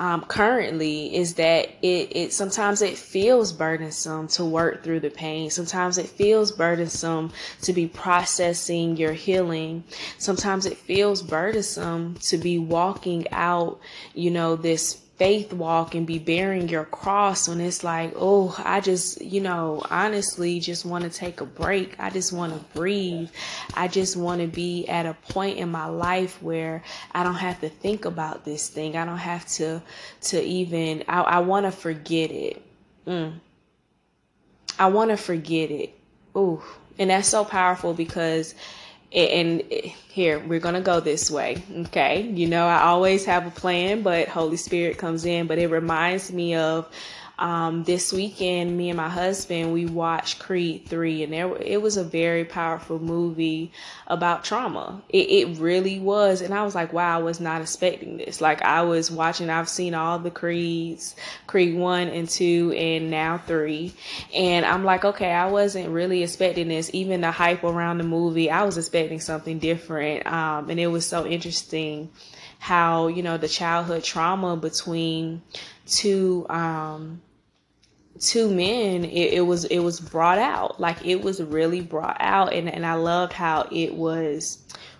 um, 0.00 0.22
currently 0.26 1.14
is 1.16 1.34
that 1.34 1.70
it, 1.82 2.16
it 2.16 2.32
sometimes 2.32 2.82
it 2.82 2.96
feels 2.96 3.52
burdensome 3.52 4.28
to 4.28 4.44
work 4.44 4.84
through 4.84 5.00
the 5.00 5.10
pain. 5.10 5.50
Sometimes 5.50 5.98
it 5.98 6.06
feels 6.06 6.52
burdensome 6.52 7.32
to 7.62 7.72
be 7.72 7.88
processing 7.88 8.96
your 8.96 9.12
healing. 9.12 9.82
Sometimes 10.18 10.66
it 10.66 10.76
feels 10.76 11.22
burdensome 11.22 12.14
to 12.22 12.38
be 12.38 12.58
walking 12.58 13.26
out, 13.32 13.80
you 14.14 14.30
know, 14.30 14.54
this 14.54 15.00
faith 15.18 15.52
walk 15.52 15.96
and 15.96 16.06
be 16.06 16.18
bearing 16.18 16.68
your 16.68 16.84
cross 16.84 17.48
when 17.48 17.60
it's 17.60 17.82
like, 17.82 18.12
oh, 18.16 18.54
I 18.64 18.80
just, 18.80 19.20
you 19.20 19.40
know, 19.40 19.82
honestly 19.90 20.60
just 20.60 20.84
want 20.84 21.04
to 21.04 21.10
take 21.10 21.40
a 21.40 21.44
break. 21.44 21.98
I 21.98 22.08
just 22.10 22.32
want 22.32 22.54
to 22.54 22.78
breathe. 22.78 23.28
I 23.74 23.88
just 23.88 24.16
want 24.16 24.40
to 24.40 24.46
be 24.46 24.86
at 24.86 25.06
a 25.06 25.14
point 25.28 25.58
in 25.58 25.70
my 25.70 25.86
life 25.86 26.40
where 26.40 26.84
I 27.12 27.24
don't 27.24 27.34
have 27.34 27.60
to 27.60 27.68
think 27.68 28.04
about 28.04 28.44
this 28.44 28.68
thing. 28.68 28.96
I 28.96 29.04
don't 29.04 29.18
have 29.18 29.44
to, 29.54 29.82
to 30.22 30.42
even, 30.42 31.02
I, 31.08 31.20
I 31.22 31.38
want 31.40 31.66
to 31.66 31.72
forget 31.72 32.30
it. 32.30 32.62
Mm. 33.04 33.40
I 34.78 34.86
want 34.86 35.10
to 35.10 35.16
forget 35.16 35.72
it. 35.72 35.98
Ooh. 36.36 36.62
And 36.96 37.10
that's 37.10 37.28
so 37.28 37.44
powerful 37.44 37.92
because 37.92 38.54
and 39.12 39.62
eh, 39.70 39.88
here 40.10 40.38
we're 40.40 40.60
gonna 40.60 40.80
go 40.80 41.00
this 41.00 41.30
way 41.30 41.62
okay? 41.86 42.22
You 42.22 42.46
know 42.46 42.66
i 42.66 42.82
always 42.82 43.24
have 43.24 43.46
a 43.46 43.50
plan 43.50 44.02
but 44.02 44.28
holy 44.28 44.56
spirit 44.56 44.98
comes 44.98 45.24
in 45.24 45.46
but 45.46 45.58
it 45.58 45.68
reminds 45.68 46.32
me 46.32 46.54
of 46.54 46.88
um, 47.38 47.84
this 47.84 48.12
weekend, 48.12 48.76
me 48.76 48.90
and 48.90 48.96
my 48.96 49.08
husband, 49.08 49.72
we 49.72 49.86
watched 49.86 50.40
Creed 50.40 50.86
3, 50.88 51.22
and 51.22 51.32
there 51.32 51.56
it 51.58 51.80
was 51.80 51.96
a 51.96 52.02
very 52.02 52.44
powerful 52.44 52.98
movie 52.98 53.70
about 54.08 54.42
trauma. 54.42 55.00
It, 55.08 55.30
it 55.30 55.58
really 55.58 56.00
was. 56.00 56.40
And 56.40 56.52
I 56.52 56.64
was 56.64 56.74
like, 56.74 56.92
wow, 56.92 57.20
I 57.20 57.22
was 57.22 57.38
not 57.38 57.60
expecting 57.60 58.16
this. 58.16 58.40
Like, 58.40 58.62
I 58.62 58.82
was 58.82 59.10
watching, 59.10 59.50
I've 59.50 59.68
seen 59.68 59.94
all 59.94 60.18
the 60.18 60.32
Creeds, 60.32 61.14
Creed 61.46 61.76
1 61.76 62.08
and 62.08 62.28
2, 62.28 62.72
and 62.76 63.08
now 63.08 63.38
3. 63.38 63.94
And 64.34 64.66
I'm 64.66 64.84
like, 64.84 65.04
okay, 65.04 65.30
I 65.30 65.46
wasn't 65.46 65.90
really 65.90 66.24
expecting 66.24 66.66
this. 66.66 66.90
Even 66.92 67.20
the 67.20 67.30
hype 67.30 67.62
around 67.62 67.98
the 67.98 68.04
movie, 68.04 68.50
I 68.50 68.64
was 68.64 68.76
expecting 68.76 69.20
something 69.20 69.60
different. 69.60 70.26
Um, 70.26 70.70
and 70.70 70.80
it 70.80 70.88
was 70.88 71.06
so 71.06 71.24
interesting 71.24 72.10
how, 72.58 73.06
you 73.06 73.22
know, 73.22 73.36
the 73.36 73.46
childhood 73.46 74.02
trauma 74.02 74.56
between 74.56 75.42
two, 75.86 76.44
um, 76.50 77.22
two 78.20 78.48
men 78.48 79.04
it, 79.04 79.34
it, 79.34 79.40
was 79.40 79.64
it 79.64 79.80
was 79.80 80.00
brought 80.00 80.38
out. 80.38 80.80
Like 80.80 81.04
it 81.04 81.22
was 81.22 81.42
really 81.42 81.80
brought 81.80 82.18
out. 82.20 82.52
And, 82.52 82.68
and 82.68 82.84
i 82.84 82.94
loved 82.94 83.32
how 83.32 83.68
it 83.70 83.94
was 83.94 84.58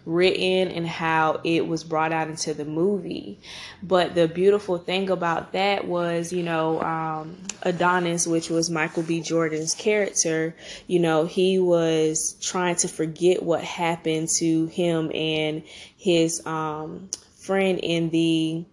written 0.09 0.69
and 0.73 0.87
how 0.87 1.39
it 1.45 1.67
was 1.67 1.85
brought 1.85 2.13
out 2.13 2.29
into 2.29 2.55
the 2.55 2.65
movie. 2.65 3.39
But 3.83 4.15
the 4.15 4.27
beautiful 4.27 4.79
thing 4.79 5.11
about 5.11 5.53
that 5.53 5.87
was 5.87 6.33
you 6.33 6.43
know 6.43 6.81
um, 6.81 7.37
adonis 7.63 8.27
which 8.27 8.49
was 8.49 8.71
michael 8.71 9.03
b. 9.03 9.21
Jordan's 9.21 9.75
character 9.75 10.55
you 10.87 10.99
know 10.99 11.27
he 11.27 11.59
was 11.59 12.37
trying 12.41 12.77
to 12.77 12.89
forget 12.89 13.43
what 13.43 13.63
happened 13.63 14.31
to 14.37 14.67
him 14.67 15.11
and 15.15 15.63
his 15.99 16.45
um, 16.47 17.11
friend 17.37 17.79
in 17.83 18.09
the 18.11 18.65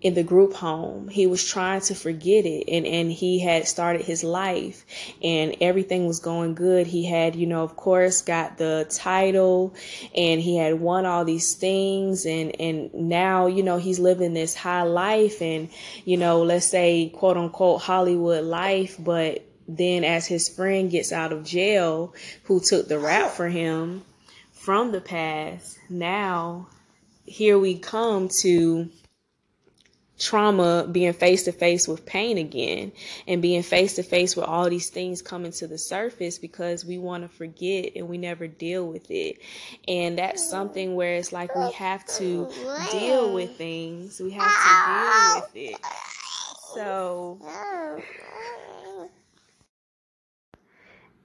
in 0.00 0.14
the 0.14 0.22
group 0.22 0.52
home. 0.52 1.08
He 1.08 1.26
was 1.26 1.44
trying 1.44 1.80
to 1.82 1.94
forget 1.94 2.46
it 2.46 2.70
and, 2.70 2.86
and 2.86 3.10
he 3.10 3.40
had 3.40 3.66
started 3.66 4.02
his 4.02 4.22
life 4.22 4.84
and 5.22 5.56
everything 5.60 6.06
was 6.06 6.20
going 6.20 6.54
good. 6.54 6.86
He 6.86 7.04
had, 7.04 7.34
you 7.34 7.46
know, 7.46 7.64
of 7.64 7.74
course 7.74 8.22
got 8.22 8.58
the 8.58 8.86
title 8.90 9.74
and 10.14 10.40
he 10.40 10.56
had 10.56 10.80
won 10.80 11.04
all 11.04 11.24
these 11.24 11.54
things 11.54 12.26
and, 12.26 12.60
and 12.60 12.94
now, 12.94 13.46
you 13.46 13.64
know, 13.64 13.78
he's 13.78 13.98
living 13.98 14.34
this 14.34 14.54
high 14.54 14.84
life 14.84 15.42
and, 15.42 15.68
you 16.04 16.16
know, 16.16 16.42
let's 16.42 16.66
say 16.66 17.08
quote 17.08 17.36
unquote 17.36 17.82
Hollywood 17.82 18.44
life, 18.44 18.96
but 19.00 19.44
then 19.66 20.04
as 20.04 20.26
his 20.26 20.48
friend 20.48 20.92
gets 20.92 21.12
out 21.12 21.32
of 21.32 21.44
jail 21.44 22.14
who 22.44 22.60
took 22.60 22.86
the 22.86 23.00
rap 23.00 23.32
for 23.32 23.48
him 23.48 24.02
from 24.52 24.92
the 24.92 25.00
past, 25.00 25.76
now 25.90 26.68
here 27.24 27.58
we 27.58 27.76
come 27.78 28.28
to 28.42 28.88
trauma 30.18 30.86
being 30.90 31.12
face 31.12 31.44
to 31.44 31.52
face 31.52 31.86
with 31.86 32.04
pain 32.04 32.38
again 32.38 32.92
and 33.26 33.40
being 33.40 33.62
face 33.62 33.94
to 33.94 34.02
face 34.02 34.34
with 34.34 34.44
all 34.46 34.68
these 34.68 34.90
things 34.90 35.22
coming 35.22 35.52
to 35.52 35.66
the 35.66 35.78
surface 35.78 36.38
because 36.38 36.84
we 36.84 36.98
want 36.98 37.22
to 37.22 37.28
forget 37.28 37.92
and 37.94 38.08
we 38.08 38.18
never 38.18 38.46
deal 38.46 38.86
with 38.86 39.10
it. 39.10 39.38
And 39.86 40.18
that's 40.18 40.48
something 40.48 40.94
where 40.94 41.14
it's 41.14 41.32
like 41.32 41.54
we 41.54 41.72
have 41.72 42.04
to 42.16 42.48
deal 42.90 43.32
with 43.32 43.56
things. 43.56 44.20
We 44.20 44.32
have 44.32 45.44
to 45.44 45.54
deal 45.54 45.70
with 45.70 45.74
it. 45.74 45.80
So 46.74 47.40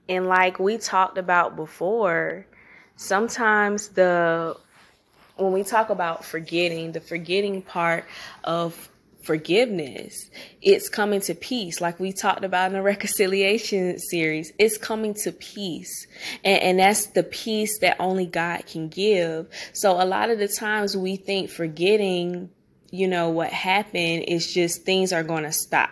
and 0.08 0.26
like 0.26 0.58
we 0.58 0.78
talked 0.78 1.18
about 1.18 1.56
before 1.56 2.46
sometimes 2.96 3.88
the 3.88 4.56
when 5.36 5.52
we 5.52 5.64
talk 5.64 5.90
about 5.90 6.24
forgetting, 6.24 6.92
the 6.92 7.00
forgetting 7.00 7.62
part 7.62 8.04
of 8.44 8.90
forgiveness, 9.24 10.30
it's 10.62 10.88
coming 10.88 11.20
to 11.22 11.34
peace. 11.34 11.80
Like 11.80 11.98
we 11.98 12.12
talked 12.12 12.44
about 12.44 12.68
in 12.68 12.74
the 12.74 12.82
reconciliation 12.82 13.98
series, 13.98 14.52
it's 14.58 14.78
coming 14.78 15.14
to 15.24 15.32
peace. 15.32 16.06
And, 16.44 16.62
and 16.62 16.78
that's 16.78 17.06
the 17.06 17.22
peace 17.22 17.78
that 17.80 17.96
only 17.98 18.26
God 18.26 18.66
can 18.66 18.88
give. 18.88 19.48
So 19.72 20.00
a 20.00 20.04
lot 20.04 20.30
of 20.30 20.38
the 20.38 20.48
times 20.48 20.96
we 20.96 21.16
think 21.16 21.50
forgetting, 21.50 22.50
you 22.90 23.08
know, 23.08 23.30
what 23.30 23.50
happened 23.50 24.24
is 24.28 24.52
just 24.52 24.82
things 24.82 25.12
are 25.12 25.24
going 25.24 25.44
to 25.44 25.52
stop. 25.52 25.90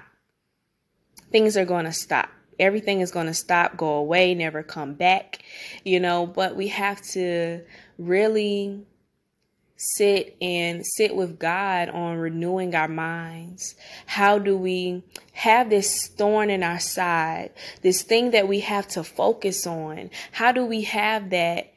Things 1.30 1.56
are 1.56 1.64
going 1.64 1.86
to 1.86 1.92
stop 1.92 2.28
everything 2.58 3.00
is 3.00 3.10
going 3.10 3.26
to 3.26 3.34
stop, 3.34 3.76
go 3.76 3.94
away, 3.94 4.34
never 4.34 4.62
come 4.62 4.94
back, 4.94 5.42
you 5.84 5.98
know, 5.98 6.26
but 6.26 6.54
we 6.54 6.68
have 6.68 7.00
to 7.02 7.60
really 7.98 8.86
sit 9.82 10.36
and 10.40 10.86
sit 10.86 11.16
with 11.16 11.38
God 11.38 11.88
on 11.88 12.18
renewing 12.18 12.74
our 12.74 12.88
minds? 12.88 13.74
How 14.06 14.38
do 14.38 14.56
we 14.56 15.02
have 15.32 15.70
this 15.70 16.06
thorn 16.06 16.50
in 16.50 16.62
our 16.62 16.78
side, 16.78 17.50
this 17.82 18.02
thing 18.02 18.30
that 18.30 18.46
we 18.46 18.60
have 18.60 18.86
to 18.88 19.02
focus 19.02 19.66
on? 19.66 20.10
How 20.30 20.52
do 20.52 20.64
we 20.64 20.82
have 20.82 21.30
that 21.30 21.71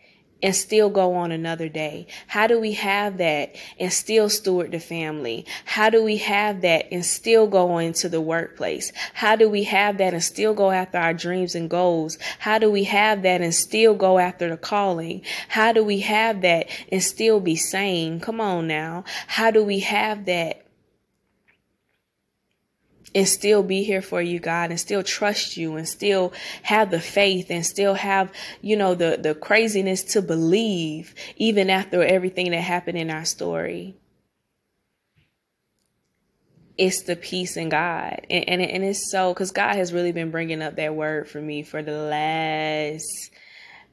and 0.45 0.55
still 0.55 0.91
go 0.91 1.15
on 1.15 1.31
another 1.31 1.67
day? 1.67 2.05
How 2.27 2.45
do 2.45 2.59
we 2.59 2.73
have 2.73 3.17
that 3.17 3.55
and 3.79 3.91
still 3.91 4.29
steward 4.29 4.71
the 4.73 4.79
family? 4.79 5.43
How 5.65 5.89
do 5.89 6.03
we 6.03 6.17
have 6.17 6.61
that 6.61 6.85
and 6.91 7.03
still 7.03 7.47
go 7.47 7.79
into 7.79 8.07
the 8.09 8.21
workplace? 8.21 8.91
How 9.15 9.35
do 9.35 9.49
we 9.49 9.63
have 9.63 9.97
that 9.97 10.13
and 10.13 10.23
still 10.23 10.53
go 10.53 10.69
after 10.69 10.99
our 10.99 11.15
dreams 11.15 11.55
and 11.55 11.67
goals? 11.67 12.19
How 12.37 12.59
do 12.59 12.69
we 12.69 12.83
have 12.83 13.23
that 13.23 13.41
and 13.41 13.55
still 13.55 13.95
go 13.95 14.19
after 14.19 14.47
the 14.47 14.57
calling? 14.57 15.23
How 15.47 15.73
do 15.73 15.83
we 15.83 16.01
have 16.01 16.41
that 16.41 16.67
and 16.91 17.01
still 17.01 17.39
be 17.39 17.55
sane? 17.55 18.19
Come 18.19 18.39
on 18.39 18.67
now. 18.67 19.03
How 19.25 19.49
do 19.49 19.63
we 19.63 19.79
have 19.79 20.25
that 20.25 20.64
and 23.15 23.27
still 23.27 23.63
be 23.63 23.83
here 23.83 24.01
for 24.01 24.21
you, 24.21 24.39
God, 24.39 24.69
and 24.69 24.79
still 24.79 25.01
trust 25.01 25.55
you 25.55 25.77
and 25.77 25.87
still 25.87 26.33
have 26.63 26.91
the 26.91 26.99
faith 26.99 27.49
and 27.49 27.65
still 27.65 27.93
have, 27.93 28.31
you 28.61 28.75
know, 28.75 28.93
the, 28.93 29.17
the 29.19 29.33
craziness 29.33 30.03
to 30.03 30.21
believe 30.21 31.15
even 31.37 31.69
after 31.69 32.03
everything 32.03 32.51
that 32.51 32.61
happened 32.61 32.97
in 32.97 33.09
our 33.09 33.23
story. 33.23 33.95
It's 36.77 37.03
the 37.03 37.15
peace 37.15 37.55
in 37.55 37.69
God. 37.69 38.27
And, 38.29 38.49
and, 38.49 38.61
and 38.61 38.83
it's 38.83 39.09
so, 39.09 39.33
because 39.33 39.51
God 39.51 39.77
has 39.77 39.93
really 39.93 40.11
been 40.11 40.29
bringing 40.29 40.61
up 40.61 40.75
that 40.75 40.93
word 40.93 41.29
for 41.29 41.39
me 41.39 41.63
for 41.63 41.81
the 41.81 41.93
last 41.97 43.31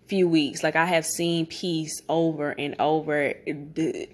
few 0.07 0.29
weeks. 0.29 0.63
Like 0.63 0.77
I 0.77 0.85
have 0.87 1.07
seen 1.07 1.47
peace 1.47 2.03
over 2.09 2.51
and 2.51 2.75
over. 2.79 3.35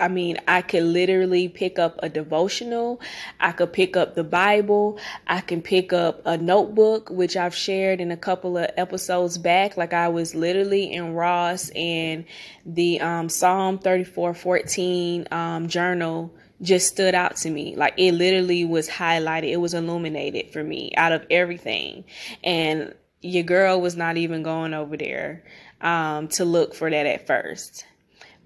I 0.01 0.09
mean, 0.09 0.39
I 0.47 0.63
could 0.63 0.85
literally 0.85 1.49
pick 1.49 1.79
up 1.79 1.99
a 2.03 2.09
devotional. 2.09 3.01
I 3.41 3.53
could 3.53 3.73
pick 3.73 3.97
up 3.97 4.15
the 4.15 4.25
Bible. 4.25 4.99
I 5.27 5.41
can 5.41 5.63
pick 5.63 5.93
up 5.93 6.23
a 6.25 6.37
notebook, 6.37 7.11
which 7.11 7.37
I've 7.37 7.55
shared 7.55 8.01
in 8.01 8.11
a 8.11 8.17
couple 8.17 8.59
of 8.59 8.71
episodes 8.77 9.39
back. 9.39 9.77
Like 9.77 9.93
I 9.93 10.09
was 10.09 10.35
literally 10.35 10.93
in 10.93 11.15
Ross 11.15 11.71
and 11.71 12.25
the 12.67 13.01
um, 13.01 13.29
Psalm 13.29 13.79
34 13.79 14.35
14 14.35 15.27
um, 15.31 15.69
journal 15.69 16.35
just 16.61 16.89
stood 16.89 17.15
out 17.15 17.37
to 17.37 17.51
me. 17.51 17.77
Like 17.77 17.95
it 17.97 18.13
literally 18.13 18.65
was 18.65 18.89
highlighted. 18.89 19.51
It 19.51 19.59
was 19.59 19.75
illuminated 19.75 20.53
for 20.53 20.63
me 20.63 20.93
out 20.97 21.13
of 21.13 21.25
everything. 21.31 22.05
And 22.45 22.95
your 23.21 23.43
girl 23.43 23.81
was 23.81 23.97
not 23.97 24.17
even 24.17 24.43
going 24.43 24.75
over 24.75 24.97
there 24.97 25.45
um, 25.81 26.29
to 26.29 26.45
look 26.45 26.75
for 26.75 26.91
that 26.91 27.07
at 27.07 27.27
first. 27.27 27.85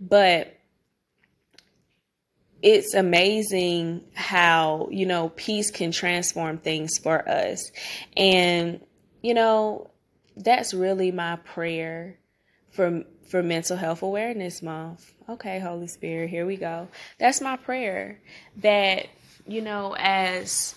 But 0.01 0.57
it's 2.63 2.95
amazing 2.95 4.05
how, 4.15 4.89
you 4.91 5.07
know, 5.07 5.31
peace 5.31 5.71
can 5.71 5.91
transform 5.91 6.59
things 6.59 6.99
for 6.99 7.29
us. 7.29 7.73
And, 8.17 8.81
you 9.23 9.35
know, 9.35 9.91
that's 10.37 10.73
really 10.73 11.11
my 11.11 11.37
prayer 11.37 12.19
for 12.71 13.05
for 13.29 13.43
mental 13.43 13.77
health 13.77 14.03
awareness 14.03 14.63
month. 14.63 15.13
Okay, 15.29 15.59
Holy 15.59 15.87
Spirit, 15.87 16.29
here 16.29 16.45
we 16.45 16.57
go. 16.57 16.89
That's 17.19 17.41
my 17.41 17.57
prayer 17.57 18.21
that, 18.59 19.07
you 19.47 19.63
know, 19.63 19.97
as 19.99 20.75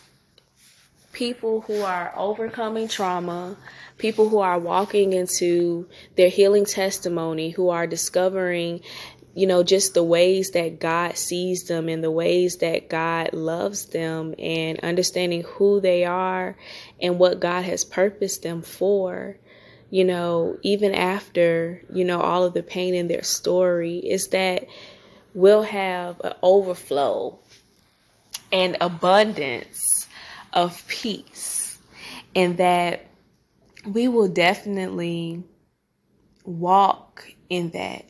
people 1.11 1.61
who 1.61 1.81
are 1.81 2.13
overcoming 2.15 2.87
trauma, 2.87 3.57
people 3.97 4.29
who 4.29 4.39
are 4.39 4.59
walking 4.59 5.13
into 5.13 5.87
their 6.15 6.29
healing 6.29 6.65
testimony, 6.65 7.49
who 7.49 7.69
are 7.69 7.87
discovering, 7.87 8.81
you 9.33 9.47
know, 9.47 9.63
just 9.63 9.93
the 9.93 10.03
ways 10.03 10.51
that 10.51 10.79
God 10.79 11.17
sees 11.17 11.63
them 11.63 11.89
and 11.89 12.03
the 12.03 12.11
ways 12.11 12.57
that 12.57 12.89
God 12.89 13.33
loves 13.33 13.87
them 13.87 14.33
and 14.39 14.79
understanding 14.79 15.43
who 15.43 15.81
they 15.81 16.05
are 16.05 16.55
and 17.01 17.19
what 17.19 17.39
God 17.39 17.63
has 17.63 17.83
purposed 17.83 18.43
them 18.43 18.61
for. 18.61 19.37
You 19.89 20.03
know, 20.03 20.57
even 20.61 20.93
after, 20.93 21.81
you 21.93 22.05
know, 22.05 22.19
all 22.19 22.43
of 22.43 22.53
the 22.53 22.63
pain 22.63 22.95
in 22.95 23.07
their 23.07 23.23
story, 23.23 23.97
is 23.97 24.29
that 24.29 24.67
we'll 25.33 25.63
have 25.63 26.19
an 26.21 26.33
overflow 26.41 27.39
and 28.51 28.77
abundance 28.81 30.07
of 30.53 30.85
peace 30.87 31.77
and 32.35 32.57
that 32.57 33.05
we 33.87 34.07
will 34.07 34.27
definitely 34.27 35.43
walk 36.43 37.27
in 37.49 37.71
that. 37.71 38.05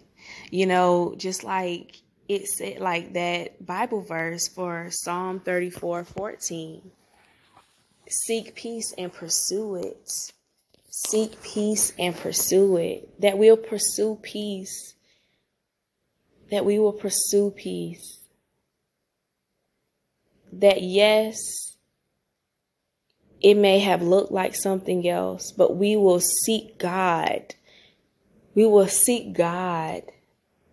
You 0.51 0.65
know, 0.65 1.15
just 1.17 1.43
like 1.43 1.97
it 2.27 2.47
said, 2.47 2.79
like 2.79 3.13
that 3.13 3.65
Bible 3.65 4.01
verse 4.01 4.47
for 4.47 4.87
Psalm 4.89 5.39
34 5.39 6.03
14. 6.05 6.91
Seek 8.07 8.55
peace 8.55 8.93
and 8.97 9.11
pursue 9.11 9.75
it. 9.75 10.09
Seek 10.89 11.41
peace 11.41 11.91
and 11.99 12.15
pursue 12.15 12.77
it. 12.77 13.21
That 13.21 13.37
we'll 13.37 13.57
pursue 13.57 14.17
peace. 14.21 14.93
That 16.51 16.65
we 16.65 16.79
will 16.79 16.93
pursue 16.93 17.51
peace. 17.51 18.19
That 20.53 20.81
yes, 20.81 21.74
it 23.45 23.55
may 23.55 23.77
have 23.77 24.01
looked 24.01 24.31
like 24.31 24.55
something 24.55 25.07
else, 25.07 25.51
but 25.51 25.77
we 25.77 25.95
will 25.95 26.19
seek 26.19 26.79
God. 26.79 27.53
We 28.55 28.65
will 28.65 28.87
seek 28.87 29.33
God 29.33 30.01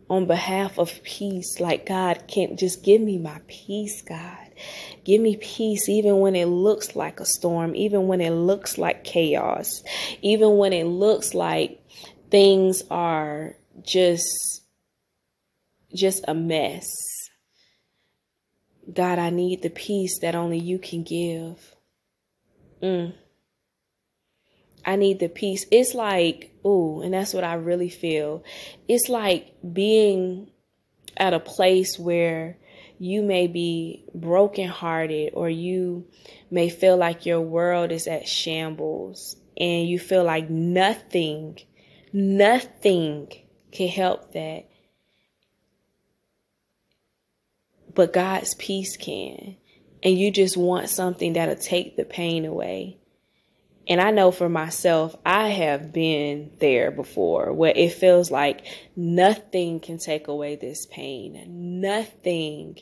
on 0.08 0.26
behalf 0.26 0.78
of 0.78 1.02
peace. 1.02 1.60
Like, 1.60 1.84
God 1.84 2.24
can't 2.28 2.58
just 2.58 2.82
give 2.82 3.02
me 3.02 3.18
my 3.18 3.42
peace, 3.46 4.00
God. 4.00 4.48
Give 5.04 5.20
me 5.20 5.36
peace 5.36 5.86
even 5.86 6.20
when 6.20 6.34
it 6.34 6.46
looks 6.46 6.96
like 6.96 7.20
a 7.20 7.26
storm, 7.26 7.76
even 7.76 8.06
when 8.06 8.22
it 8.22 8.30
looks 8.30 8.78
like 8.78 9.04
chaos, 9.04 9.82
even 10.22 10.56
when 10.56 10.72
it 10.72 10.84
looks 10.84 11.34
like 11.34 11.78
things 12.30 12.82
are 12.90 13.54
just 13.82 14.62
just 15.94 16.24
a 16.26 16.32
mess. 16.32 16.88
God, 18.90 19.18
I 19.18 19.28
need 19.28 19.60
the 19.60 19.68
peace 19.68 20.20
that 20.20 20.34
only 20.34 20.58
you 20.58 20.78
can 20.78 21.02
give. 21.02 21.76
Mm. 22.82 23.14
I 24.84 24.96
need 24.96 25.20
the 25.20 25.28
peace. 25.28 25.64
It's 25.70 25.94
like, 25.94 26.52
ooh, 26.66 27.02
and 27.02 27.14
that's 27.14 27.32
what 27.32 27.44
I 27.44 27.54
really 27.54 27.88
feel. 27.88 28.42
It's 28.88 29.08
like 29.08 29.54
being 29.72 30.50
at 31.16 31.34
a 31.34 31.40
place 31.40 31.98
where 31.98 32.56
you 32.98 33.22
may 33.22 33.46
be 33.46 34.04
brokenhearted 34.14 35.32
or 35.34 35.48
you 35.48 36.06
may 36.50 36.68
feel 36.68 36.96
like 36.96 37.26
your 37.26 37.40
world 37.40 37.92
is 37.92 38.06
at 38.06 38.26
shambles 38.26 39.36
and 39.56 39.88
you 39.88 39.98
feel 39.98 40.24
like 40.24 40.50
nothing, 40.50 41.58
nothing 42.12 43.32
can 43.70 43.88
help 43.88 44.32
that. 44.32 44.68
But 47.94 48.12
God's 48.12 48.54
peace 48.54 48.96
can 48.96 49.56
and 50.02 50.18
you 50.18 50.30
just 50.30 50.56
want 50.56 50.88
something 50.88 51.34
that'll 51.34 51.56
take 51.56 51.96
the 51.96 52.04
pain 52.04 52.44
away. 52.44 52.98
And 53.88 54.00
I 54.00 54.10
know 54.10 54.30
for 54.30 54.48
myself, 54.48 55.16
I 55.26 55.48
have 55.48 55.92
been 55.92 56.52
there 56.60 56.90
before 56.90 57.52
where 57.52 57.72
it 57.74 57.92
feels 57.92 58.30
like 58.30 58.64
nothing 58.94 59.80
can 59.80 59.98
take 59.98 60.28
away 60.28 60.56
this 60.56 60.86
pain. 60.86 61.80
Nothing. 61.80 62.78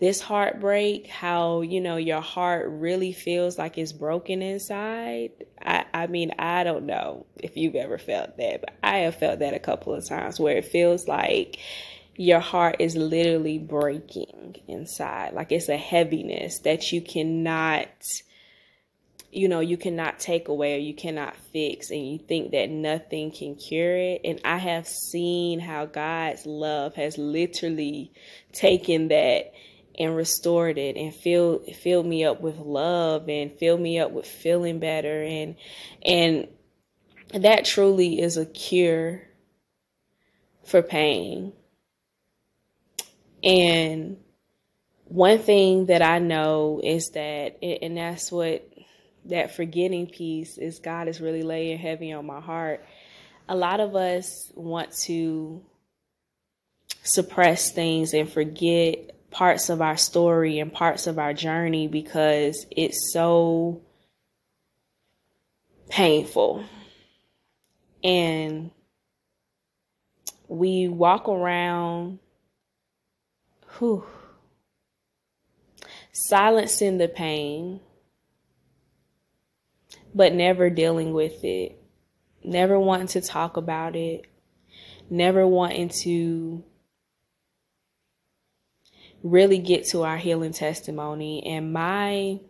This 0.00 0.20
heartbreak, 0.20 1.08
how, 1.08 1.62
you 1.62 1.80
know, 1.80 1.96
your 1.96 2.20
heart 2.20 2.68
really 2.68 3.12
feels 3.12 3.58
like 3.58 3.78
it's 3.78 3.92
broken 3.92 4.42
inside. 4.42 5.32
I, 5.60 5.86
I 5.92 6.06
mean, 6.06 6.32
I 6.38 6.62
don't 6.62 6.86
know 6.86 7.26
if 7.42 7.56
you've 7.56 7.74
ever 7.74 7.98
felt 7.98 8.36
that, 8.36 8.60
but 8.60 8.74
I 8.82 8.98
have 8.98 9.16
felt 9.16 9.40
that 9.40 9.54
a 9.54 9.58
couple 9.58 9.94
of 9.94 10.06
times 10.06 10.38
where 10.38 10.56
it 10.56 10.66
feels 10.66 11.08
like 11.08 11.58
your 12.18 12.40
heart 12.40 12.76
is 12.80 12.96
literally 12.96 13.58
breaking 13.58 14.56
inside. 14.66 15.34
Like 15.34 15.52
it's 15.52 15.68
a 15.68 15.76
heaviness 15.76 16.58
that 16.64 16.90
you 16.90 17.00
cannot, 17.00 17.86
you 19.30 19.48
know, 19.48 19.60
you 19.60 19.76
cannot 19.76 20.18
take 20.18 20.48
away 20.48 20.74
or 20.74 20.78
you 20.78 20.94
cannot 20.94 21.36
fix, 21.52 21.90
and 21.90 22.04
you 22.04 22.18
think 22.18 22.50
that 22.50 22.70
nothing 22.70 23.30
can 23.30 23.54
cure 23.54 23.96
it. 23.96 24.22
And 24.24 24.40
I 24.44 24.56
have 24.56 24.88
seen 24.88 25.60
how 25.60 25.86
God's 25.86 26.44
love 26.44 26.96
has 26.96 27.16
literally 27.18 28.12
taken 28.52 29.08
that 29.08 29.52
and 29.96 30.16
restored 30.16 30.76
it 30.76 30.96
and 30.96 31.14
filled 31.14 31.66
filled 31.76 32.06
me 32.06 32.24
up 32.24 32.40
with 32.40 32.56
love 32.56 33.28
and 33.28 33.52
filled 33.52 33.80
me 33.80 34.00
up 34.00 34.10
with 34.10 34.26
feeling 34.26 34.78
better 34.78 35.22
and 35.24 35.56
and 36.04 36.46
that 37.34 37.64
truly 37.64 38.20
is 38.20 38.36
a 38.36 38.46
cure 38.46 39.22
for 40.64 40.82
pain 40.82 41.52
and 43.42 44.16
one 45.04 45.38
thing 45.38 45.86
that 45.86 46.02
I 46.02 46.18
know 46.18 46.80
is 46.82 47.10
that, 47.10 47.62
and 47.62 47.96
that's 47.96 48.30
what 48.30 48.68
that 49.26 49.54
forgetting 49.54 50.06
piece 50.06 50.58
is 50.58 50.78
God 50.78 51.08
is 51.08 51.20
really 51.20 51.42
laying 51.42 51.78
heavy 51.78 52.12
on 52.12 52.26
my 52.26 52.40
heart. 52.40 52.84
A 53.48 53.56
lot 53.56 53.80
of 53.80 53.96
us 53.96 54.52
want 54.54 54.92
to 55.04 55.62
suppress 57.02 57.72
things 57.72 58.12
and 58.12 58.30
forget 58.30 59.14
parts 59.30 59.70
of 59.70 59.80
our 59.80 59.96
story 59.96 60.58
and 60.58 60.72
parts 60.72 61.06
of 61.06 61.18
our 61.18 61.32
journey 61.32 61.88
because 61.88 62.66
it's 62.70 63.12
so 63.12 63.80
painful. 65.88 66.64
And 68.04 68.70
we 70.48 70.88
walk 70.88 71.28
around 71.28 72.18
Whew. 73.78 74.04
Silencing 76.12 76.98
the 76.98 77.06
pain, 77.06 77.80
but 80.14 80.32
never 80.32 80.68
dealing 80.68 81.12
with 81.12 81.44
it, 81.44 81.80
never 82.42 82.78
wanting 82.78 83.06
to 83.08 83.20
talk 83.20 83.56
about 83.56 83.94
it, 83.94 84.26
never 85.08 85.46
wanting 85.46 85.90
to 85.90 86.64
really 89.22 89.58
get 89.58 89.86
to 89.88 90.02
our 90.02 90.16
healing 90.16 90.52
testimony. 90.52 91.46
And 91.46 91.72
my 91.72 92.40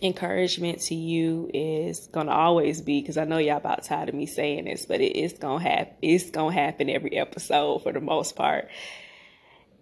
encouragement 0.00 0.80
to 0.82 0.94
you 0.94 1.50
is 1.52 2.08
gonna 2.12 2.30
always 2.30 2.80
be 2.82 3.00
because 3.00 3.16
I 3.16 3.24
know 3.24 3.38
y'all 3.38 3.56
about 3.56 3.82
tired 3.84 4.08
of 4.08 4.14
me 4.14 4.26
saying 4.26 4.66
this, 4.66 4.86
but 4.86 5.00
it 5.00 5.18
is 5.18 5.32
gonna 5.32 5.62
happen. 5.62 5.96
It's 6.02 6.30
gonna 6.30 6.54
happen 6.54 6.88
every 6.88 7.16
episode 7.16 7.82
for 7.82 7.92
the 7.92 8.00
most 8.00 8.36
part. 8.36 8.68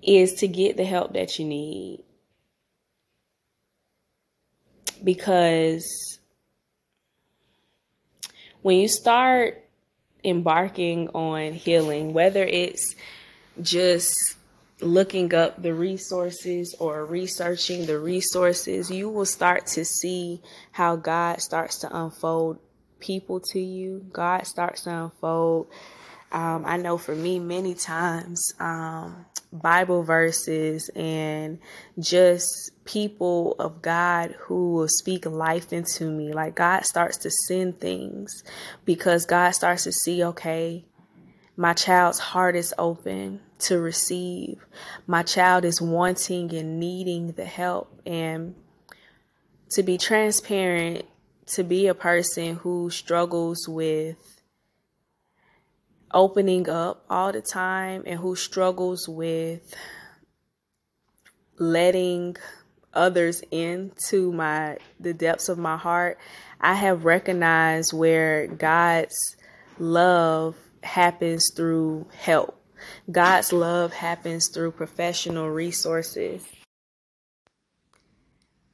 Is 0.02 0.34
to 0.34 0.48
get 0.48 0.76
the 0.76 0.84
help 0.84 1.14
that 1.14 1.38
you 1.38 1.44
need 1.44 2.04
because 5.02 6.18
when 8.62 8.78
you 8.78 8.88
start 8.88 9.64
embarking 10.24 11.08
on 11.10 11.52
healing, 11.52 12.12
whether 12.12 12.44
it's 12.44 12.94
just 13.62 14.14
looking 14.80 15.34
up 15.34 15.60
the 15.60 15.74
resources 15.74 16.74
or 16.78 17.04
researching 17.04 17.86
the 17.86 17.98
resources, 17.98 18.90
you 18.90 19.08
will 19.08 19.24
start 19.24 19.66
to 19.66 19.84
see 19.84 20.40
how 20.72 20.96
God 20.96 21.40
starts 21.40 21.78
to 21.80 21.96
unfold 21.96 22.58
people 23.00 23.40
to 23.52 23.60
you. 23.60 24.06
God 24.12 24.46
starts 24.46 24.82
to 24.82 25.04
unfold. 25.04 25.68
Um, 26.30 26.64
I 26.66 26.76
know 26.76 26.98
for 26.98 27.14
me, 27.14 27.38
many 27.38 27.74
times, 27.74 28.52
um, 28.60 29.24
Bible 29.52 30.02
verses 30.02 30.90
and 30.94 31.58
just 31.98 32.70
people 32.84 33.56
of 33.58 33.80
God 33.80 34.34
who 34.40 34.72
will 34.74 34.88
speak 34.88 35.24
life 35.26 35.72
into 35.72 36.10
me. 36.10 36.32
Like 36.32 36.54
God 36.54 36.84
starts 36.84 37.16
to 37.18 37.30
send 37.30 37.80
things 37.80 38.44
because 38.84 39.24
God 39.24 39.50
starts 39.52 39.84
to 39.84 39.92
see, 39.92 40.22
okay, 40.24 40.84
my 41.56 41.72
child's 41.72 42.18
heart 42.18 42.56
is 42.56 42.74
open 42.78 43.40
to 43.60 43.80
receive. 43.80 44.64
My 45.06 45.22
child 45.22 45.64
is 45.64 45.80
wanting 45.80 46.54
and 46.54 46.78
needing 46.78 47.32
the 47.32 47.44
help. 47.44 48.00
And 48.06 48.54
to 49.70 49.82
be 49.82 49.98
transparent, 49.98 51.04
to 51.46 51.64
be 51.64 51.86
a 51.86 51.94
person 51.94 52.56
who 52.56 52.90
struggles 52.90 53.66
with 53.66 54.37
opening 56.12 56.68
up 56.68 57.04
all 57.10 57.32
the 57.32 57.42
time 57.42 58.02
and 58.06 58.18
who 58.20 58.34
struggles 58.36 59.08
with 59.08 59.74
letting 61.58 62.36
others 62.94 63.42
into 63.50 64.32
my 64.32 64.78
the 64.98 65.12
depths 65.12 65.48
of 65.48 65.58
my 65.58 65.76
heart 65.76 66.18
i 66.60 66.72
have 66.72 67.04
recognized 67.04 67.92
where 67.92 68.46
god's 68.46 69.36
love 69.78 70.56
happens 70.82 71.50
through 71.54 72.06
help. 72.16 72.54
God's 73.10 73.52
love 73.52 73.92
happens 73.92 74.48
through 74.48 74.72
professional 74.72 75.50
resources. 75.50 76.44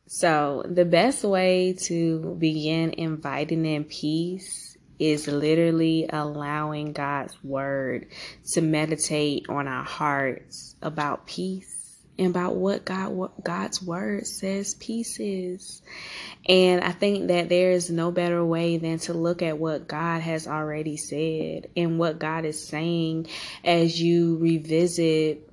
So, 0.07 0.62
the 0.68 0.85
best 0.85 1.25
way 1.25 1.75
to 1.87 2.37
begin 2.38 2.90
inviting 2.90 3.64
in 3.66 3.85
peace 3.85 4.63
is 4.98 5.26
literally 5.26 6.07
allowing 6.09 6.92
God's 6.92 7.37
word 7.42 8.07
to 8.52 8.61
meditate 8.61 9.46
on 9.48 9.68
our 9.68 9.85
hearts 9.85 10.76
about 10.83 11.26
peace 11.26 11.74
and 12.18 12.28
about 12.28 12.54
what 12.54 12.85
God 12.85 13.11
what 13.11 13.42
God's 13.42 13.83
word 13.83 14.26
says 14.26 14.74
peace 14.74 15.18
is. 15.18 15.83
And 16.48 16.83
I 16.85 16.92
think 16.92 17.28
that 17.28 17.48
there 17.48 17.72
is 17.72 17.90
no 17.90 18.11
better 18.11 18.44
way 18.44 18.76
than 18.76 18.98
to 19.00 19.14
look 19.14 19.42
at 19.42 19.59
what 19.59 19.88
God 19.88 20.20
has 20.20 20.46
already 20.46 20.96
said 20.96 21.68
and 21.76 21.98
what 21.98 22.18
God 22.18 22.44
is 22.44 22.66
saying 22.66 23.26
as 23.64 24.00
you 24.00 24.37
revisit 24.37 25.50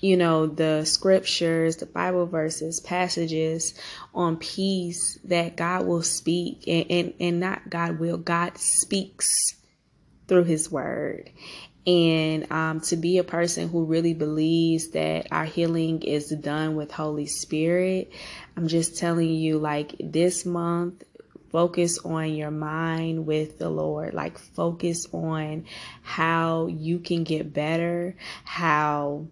you 0.00 0.16
know 0.16 0.46
the 0.46 0.84
scriptures 0.84 1.76
the 1.76 1.86
bible 1.86 2.26
verses 2.26 2.80
passages 2.80 3.74
on 4.14 4.36
peace 4.36 5.18
that 5.24 5.56
god 5.56 5.86
will 5.86 6.02
speak 6.02 6.64
and, 6.66 6.86
and, 6.90 7.14
and 7.20 7.40
not 7.40 7.68
god 7.68 7.98
will 7.98 8.18
god 8.18 8.56
speaks 8.58 9.30
through 10.26 10.44
his 10.44 10.70
word 10.70 11.30
and 11.86 12.50
um, 12.52 12.80
to 12.82 12.96
be 12.96 13.18
a 13.18 13.24
person 13.24 13.68
who 13.68 13.84
really 13.84 14.12
believes 14.12 14.90
that 14.90 15.28
our 15.32 15.44
healing 15.44 16.02
is 16.02 16.28
done 16.28 16.76
with 16.76 16.92
Holy 16.92 17.26
Spirit, 17.26 18.12
I'm 18.56 18.68
just 18.68 18.98
telling 18.98 19.30
you, 19.30 19.58
like 19.58 19.96
this 19.98 20.44
month, 20.44 21.02
focus 21.50 21.98
on 21.98 22.34
your 22.34 22.50
mind 22.50 23.26
with 23.26 23.58
the 23.58 23.70
Lord. 23.70 24.12
Like, 24.12 24.38
focus 24.38 25.06
on 25.12 25.64
how 26.02 26.66
you 26.66 26.98
can 26.98 27.24
get 27.24 27.52
better, 27.52 28.14
how 28.44 29.26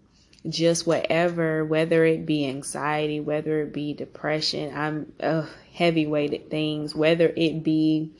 just 0.47 0.87
whatever, 0.87 1.65
whether 1.65 2.05
it 2.05 2.25
be 2.25 2.47
anxiety, 2.47 3.19
whether 3.19 3.61
it 3.61 3.73
be 3.73 3.93
depression, 3.93 4.75
I'm 4.75 5.11
uh, 5.19 5.45
heavy 5.73 6.07
weighted 6.07 6.49
things, 6.49 6.95
whether 6.95 7.31
it 7.35 7.63
be 7.63 8.11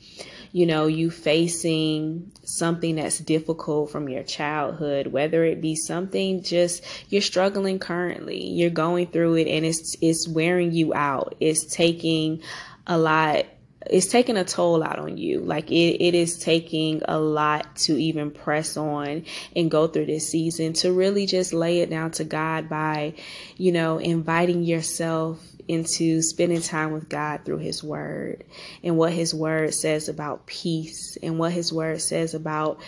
you 0.52 0.66
know, 0.66 0.86
you 0.86 1.10
facing 1.10 2.32
something 2.42 2.96
that's 2.96 3.18
difficult 3.18 3.90
from 3.90 4.08
your 4.08 4.24
childhood, 4.24 5.06
whether 5.06 5.44
it 5.44 5.60
be 5.60 5.76
something 5.76 6.42
just 6.42 6.84
you're 7.08 7.22
struggling 7.22 7.78
currently, 7.78 8.44
you're 8.44 8.70
going 8.70 9.06
through 9.06 9.36
it 9.36 9.46
and 9.46 9.64
it's 9.64 9.96
it's 10.00 10.28
wearing 10.28 10.72
you 10.72 10.92
out. 10.92 11.36
It's 11.38 11.64
taking 11.64 12.42
a 12.86 12.98
lot 12.98 13.46
it's 13.86 14.06
taking 14.06 14.36
a 14.36 14.44
toll 14.44 14.82
out 14.82 14.98
on 14.98 15.16
you. 15.16 15.40
Like 15.40 15.70
it, 15.70 16.04
it 16.04 16.14
is 16.14 16.38
taking 16.38 17.02
a 17.06 17.18
lot 17.18 17.76
to 17.76 17.96
even 17.96 18.30
press 18.30 18.76
on 18.76 19.24
and 19.56 19.70
go 19.70 19.86
through 19.86 20.06
this 20.06 20.28
season 20.28 20.74
to 20.74 20.92
really 20.92 21.26
just 21.26 21.54
lay 21.54 21.80
it 21.80 21.88
down 21.88 22.10
to 22.12 22.24
God 22.24 22.68
by, 22.68 23.14
you 23.56 23.72
know, 23.72 23.98
inviting 23.98 24.64
yourself 24.64 25.40
into 25.66 26.20
spending 26.20 26.60
time 26.60 26.92
with 26.92 27.08
God 27.08 27.44
through 27.44 27.58
His 27.58 27.82
Word 27.82 28.44
and 28.82 28.98
what 28.98 29.12
His 29.12 29.34
Word 29.34 29.72
says 29.72 30.08
about 30.08 30.46
peace 30.46 31.16
and 31.22 31.38
what 31.38 31.52
His 31.52 31.72
Word 31.72 32.02
says 32.02 32.34
about 32.34 32.80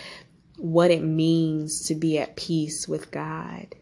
what 0.59 0.91
it 0.91 1.03
means 1.03 1.87
to 1.87 1.95
be 1.95 2.19
at 2.19 2.37
peace 2.37 2.87
with 2.87 3.11
God. 3.11 3.75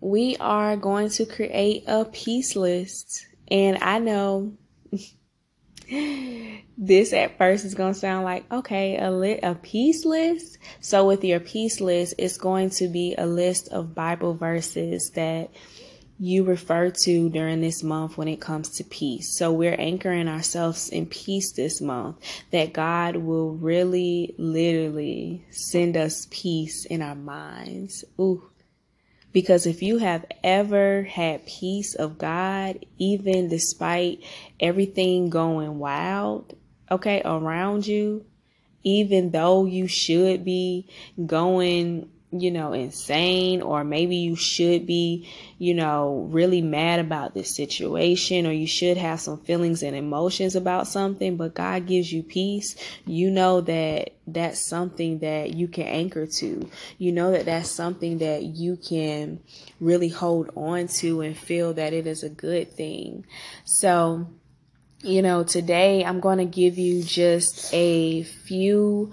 We 0.00 0.36
are 0.38 0.76
going 0.76 1.10
to 1.10 1.26
create 1.26 1.84
a 1.86 2.04
peace 2.04 2.56
list. 2.56 3.26
And 3.48 3.78
I 3.82 3.98
know 3.98 4.56
this 6.78 7.12
at 7.12 7.36
first 7.38 7.64
is 7.64 7.74
going 7.74 7.92
to 7.92 7.98
sound 7.98 8.24
like 8.24 8.50
okay 8.50 8.98
a 8.98 9.10
lit 9.10 9.40
a 9.42 9.54
peace 9.54 10.04
list 10.04 10.58
so 10.80 11.06
with 11.06 11.22
your 11.24 11.40
peace 11.40 11.80
list 11.80 12.14
it's 12.18 12.38
going 12.38 12.70
to 12.70 12.88
be 12.88 13.14
a 13.16 13.26
list 13.26 13.68
of 13.68 13.94
bible 13.94 14.34
verses 14.34 15.10
that 15.14 15.50
you 16.22 16.44
refer 16.44 16.88
to 16.88 17.28
during 17.30 17.60
this 17.60 17.82
month 17.82 18.16
when 18.16 18.28
it 18.28 18.40
comes 18.40 18.68
to 18.68 18.84
peace. 18.84 19.36
So 19.36 19.50
we're 19.52 19.74
anchoring 19.76 20.28
ourselves 20.28 20.88
in 20.88 21.06
peace 21.06 21.50
this 21.50 21.80
month 21.80 22.16
that 22.52 22.72
God 22.72 23.16
will 23.16 23.54
really 23.54 24.32
literally 24.38 25.44
send 25.50 25.96
us 25.96 26.28
peace 26.30 26.84
in 26.84 27.02
our 27.02 27.16
minds. 27.16 28.04
Ooh. 28.20 28.51
Because 29.32 29.66
if 29.66 29.82
you 29.82 29.98
have 29.98 30.26
ever 30.44 31.04
had 31.04 31.46
peace 31.46 31.94
of 31.94 32.18
God, 32.18 32.84
even 32.98 33.48
despite 33.48 34.22
everything 34.60 35.30
going 35.30 35.78
wild, 35.78 36.54
okay, 36.90 37.22
around 37.24 37.86
you, 37.86 38.26
even 38.82 39.30
though 39.30 39.64
you 39.64 39.86
should 39.86 40.44
be 40.44 40.86
going 41.24 42.10
you 42.32 42.50
know, 42.50 42.72
insane, 42.72 43.60
or 43.60 43.84
maybe 43.84 44.16
you 44.16 44.36
should 44.36 44.86
be, 44.86 45.28
you 45.58 45.74
know, 45.74 46.26
really 46.30 46.62
mad 46.62 46.98
about 46.98 47.34
this 47.34 47.54
situation, 47.54 48.46
or 48.46 48.52
you 48.52 48.66
should 48.66 48.96
have 48.96 49.20
some 49.20 49.38
feelings 49.38 49.82
and 49.82 49.94
emotions 49.94 50.56
about 50.56 50.88
something, 50.88 51.36
but 51.36 51.54
God 51.54 51.86
gives 51.86 52.10
you 52.10 52.22
peace, 52.22 52.74
you 53.06 53.30
know 53.30 53.60
that 53.60 54.14
that's 54.26 54.64
something 54.64 55.18
that 55.18 55.52
you 55.54 55.68
can 55.68 55.86
anchor 55.86 56.26
to. 56.26 56.70
You 56.96 57.12
know 57.12 57.32
that 57.32 57.44
that's 57.44 57.70
something 57.70 58.18
that 58.18 58.42
you 58.42 58.76
can 58.76 59.40
really 59.78 60.08
hold 60.08 60.50
on 60.54 60.86
to 60.88 61.20
and 61.20 61.36
feel 61.36 61.74
that 61.74 61.92
it 61.92 62.06
is 62.06 62.22
a 62.22 62.30
good 62.30 62.72
thing. 62.72 63.26
So, 63.64 64.26
you 65.02 65.20
know, 65.20 65.42
today 65.42 66.02
I'm 66.04 66.20
going 66.20 66.38
to 66.38 66.44
give 66.44 66.78
you 66.78 67.02
just 67.02 67.74
a 67.74 68.22
few 68.22 69.12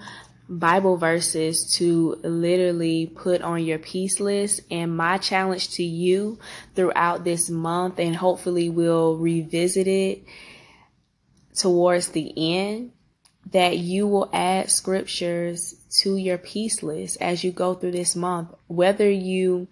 Bible 0.49 0.97
verses 0.97 1.75
to 1.77 2.19
literally 2.23 3.05
put 3.05 3.43
on 3.43 3.63
your 3.63 3.77
peace 3.77 4.19
list. 4.19 4.61
And 4.71 4.97
my 4.97 5.19
challenge 5.19 5.69
to 5.75 5.83
you 5.83 6.39
throughout 6.75 7.23
this 7.23 7.49
month, 7.49 7.99
and 7.99 8.15
hopefully 8.15 8.69
we'll 8.69 9.15
revisit 9.17 9.87
it 9.87 10.23
towards 11.55 12.09
the 12.09 12.33
end, 12.35 12.93
that 13.51 13.77
you 13.77 14.07
will 14.07 14.29
add 14.33 14.71
scriptures 14.71 15.75
to 16.01 16.17
your 16.17 16.37
peace 16.37 16.83
list 16.83 17.17
as 17.21 17.43
you 17.43 17.51
go 17.51 17.73
through 17.73 17.91
this 17.91 18.15
month. 18.15 18.49
Whether 18.67 19.09
you 19.09 19.67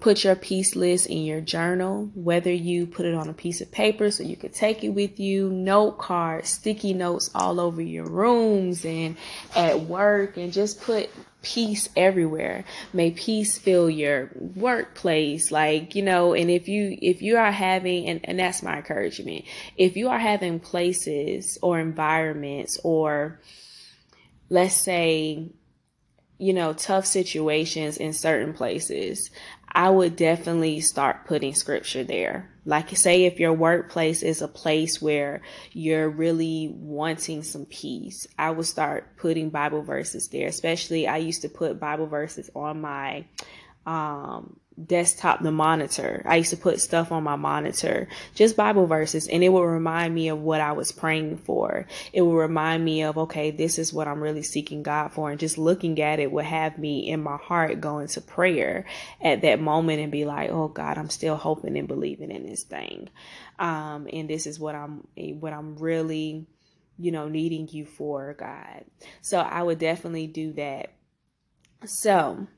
put 0.00 0.22
your 0.22 0.36
peace 0.36 0.76
list 0.76 1.06
in 1.06 1.24
your 1.24 1.40
journal, 1.40 2.10
whether 2.14 2.52
you 2.52 2.86
put 2.86 3.04
it 3.04 3.14
on 3.14 3.28
a 3.28 3.32
piece 3.32 3.60
of 3.60 3.70
paper 3.72 4.10
so 4.10 4.22
you 4.22 4.36
could 4.36 4.54
take 4.54 4.84
it 4.84 4.90
with 4.90 5.18
you, 5.18 5.50
note 5.50 5.98
cards, 5.98 6.50
sticky 6.50 6.94
notes 6.94 7.30
all 7.34 7.58
over 7.58 7.82
your 7.82 8.08
rooms 8.08 8.84
and 8.84 9.16
at 9.56 9.80
work, 9.80 10.36
and 10.36 10.52
just 10.52 10.80
put 10.80 11.10
peace 11.42 11.88
everywhere. 11.96 12.64
May 12.92 13.10
peace 13.10 13.58
fill 13.58 13.90
your 13.90 14.30
workplace. 14.34 15.50
Like, 15.50 15.96
you 15.96 16.02
know, 16.02 16.32
and 16.32 16.48
if 16.48 16.68
you, 16.68 16.96
if 17.02 17.20
you 17.20 17.36
are 17.36 17.52
having, 17.52 18.08
and, 18.08 18.20
and 18.24 18.38
that's 18.38 18.62
my 18.62 18.76
encouragement, 18.76 19.46
if 19.76 19.96
you 19.96 20.10
are 20.10 20.18
having 20.18 20.60
places 20.60 21.58
or 21.60 21.80
environments 21.80 22.78
or 22.84 23.40
let's 24.48 24.74
say, 24.74 25.50
you 26.38 26.52
know, 26.52 26.72
tough 26.72 27.04
situations 27.04 27.96
in 27.96 28.12
certain 28.12 28.52
places, 28.52 29.30
I 29.72 29.90
would 29.90 30.16
definitely 30.16 30.80
start 30.80 31.26
putting 31.26 31.54
scripture 31.54 32.04
there. 32.04 32.50
Like, 32.64 32.96
say, 32.96 33.24
if 33.24 33.38
your 33.38 33.52
workplace 33.52 34.22
is 34.22 34.42
a 34.42 34.48
place 34.48 35.00
where 35.00 35.42
you're 35.72 36.08
really 36.08 36.70
wanting 36.74 37.42
some 37.42 37.64
peace, 37.66 38.26
I 38.38 38.50
would 38.50 38.66
start 38.66 39.16
putting 39.16 39.50
Bible 39.50 39.82
verses 39.82 40.28
there. 40.28 40.48
Especially, 40.48 41.06
I 41.06 41.18
used 41.18 41.42
to 41.42 41.48
put 41.48 41.80
Bible 41.80 42.06
verses 42.06 42.50
on 42.54 42.80
my 42.80 43.26
um, 43.86 44.58
desktop, 44.86 45.42
the 45.42 45.50
monitor. 45.50 46.22
I 46.26 46.36
used 46.36 46.50
to 46.50 46.56
put 46.56 46.80
stuff 46.80 47.10
on 47.10 47.24
my 47.24 47.36
monitor, 47.36 48.08
just 48.34 48.56
Bible 48.56 48.86
verses, 48.86 49.26
and 49.26 49.42
it 49.42 49.48
would 49.48 49.62
remind 49.64 50.14
me 50.14 50.28
of 50.28 50.40
what 50.40 50.60
I 50.60 50.72
was 50.72 50.92
praying 50.92 51.38
for. 51.38 51.86
It 52.12 52.22
would 52.22 52.36
remind 52.36 52.84
me 52.84 53.02
of, 53.02 53.18
okay, 53.18 53.50
this 53.50 53.78
is 53.78 53.92
what 53.92 54.08
I'm 54.08 54.22
really 54.22 54.42
seeking 54.42 54.82
God 54.82 55.12
for. 55.12 55.30
And 55.30 55.40
just 55.40 55.58
looking 55.58 56.00
at 56.00 56.20
it 56.20 56.30
would 56.30 56.44
have 56.44 56.78
me 56.78 57.08
in 57.08 57.22
my 57.22 57.36
heart 57.36 57.80
go 57.80 57.98
into 57.98 58.20
prayer 58.20 58.84
at 59.20 59.42
that 59.42 59.60
moment 59.60 60.00
and 60.00 60.12
be 60.12 60.24
like, 60.24 60.50
oh 60.50 60.68
God, 60.68 60.98
I'm 60.98 61.10
still 61.10 61.36
hoping 61.36 61.76
and 61.76 61.88
believing 61.88 62.30
in 62.30 62.46
this 62.46 62.62
thing. 62.62 63.08
Um, 63.58 64.08
and 64.12 64.30
this 64.30 64.46
is 64.46 64.60
what 64.60 64.74
I'm, 64.74 65.06
what 65.16 65.52
I'm 65.52 65.76
really, 65.76 66.46
you 66.98 67.10
know, 67.10 67.28
needing 67.28 67.68
you 67.68 67.84
for, 67.84 68.34
God. 68.34 68.84
So 69.20 69.38
I 69.38 69.62
would 69.62 69.78
definitely 69.78 70.28
do 70.28 70.52
that. 70.52 70.92
So, 71.84 72.48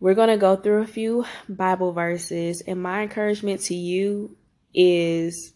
we're 0.00 0.14
going 0.14 0.28
to 0.28 0.36
go 0.36 0.56
through 0.56 0.82
a 0.82 0.86
few 0.86 1.24
Bible 1.48 1.92
verses, 1.92 2.62
and 2.66 2.82
my 2.82 3.02
encouragement 3.02 3.62
to 3.62 3.74
you 3.74 4.36
is, 4.74 5.52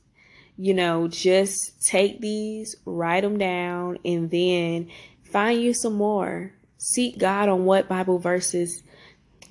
you 0.56 0.74
know, 0.74 1.08
just 1.08 1.82
take 1.86 2.20
these, 2.20 2.76
write 2.84 3.22
them 3.22 3.38
down, 3.38 3.98
and 4.04 4.30
then 4.30 4.90
find 5.22 5.60
you 5.60 5.72
some 5.72 5.94
more. 5.94 6.52
Seek 6.78 7.18
God 7.18 7.48
on 7.48 7.64
what 7.64 7.88
Bible 7.88 8.18
verses 8.18 8.82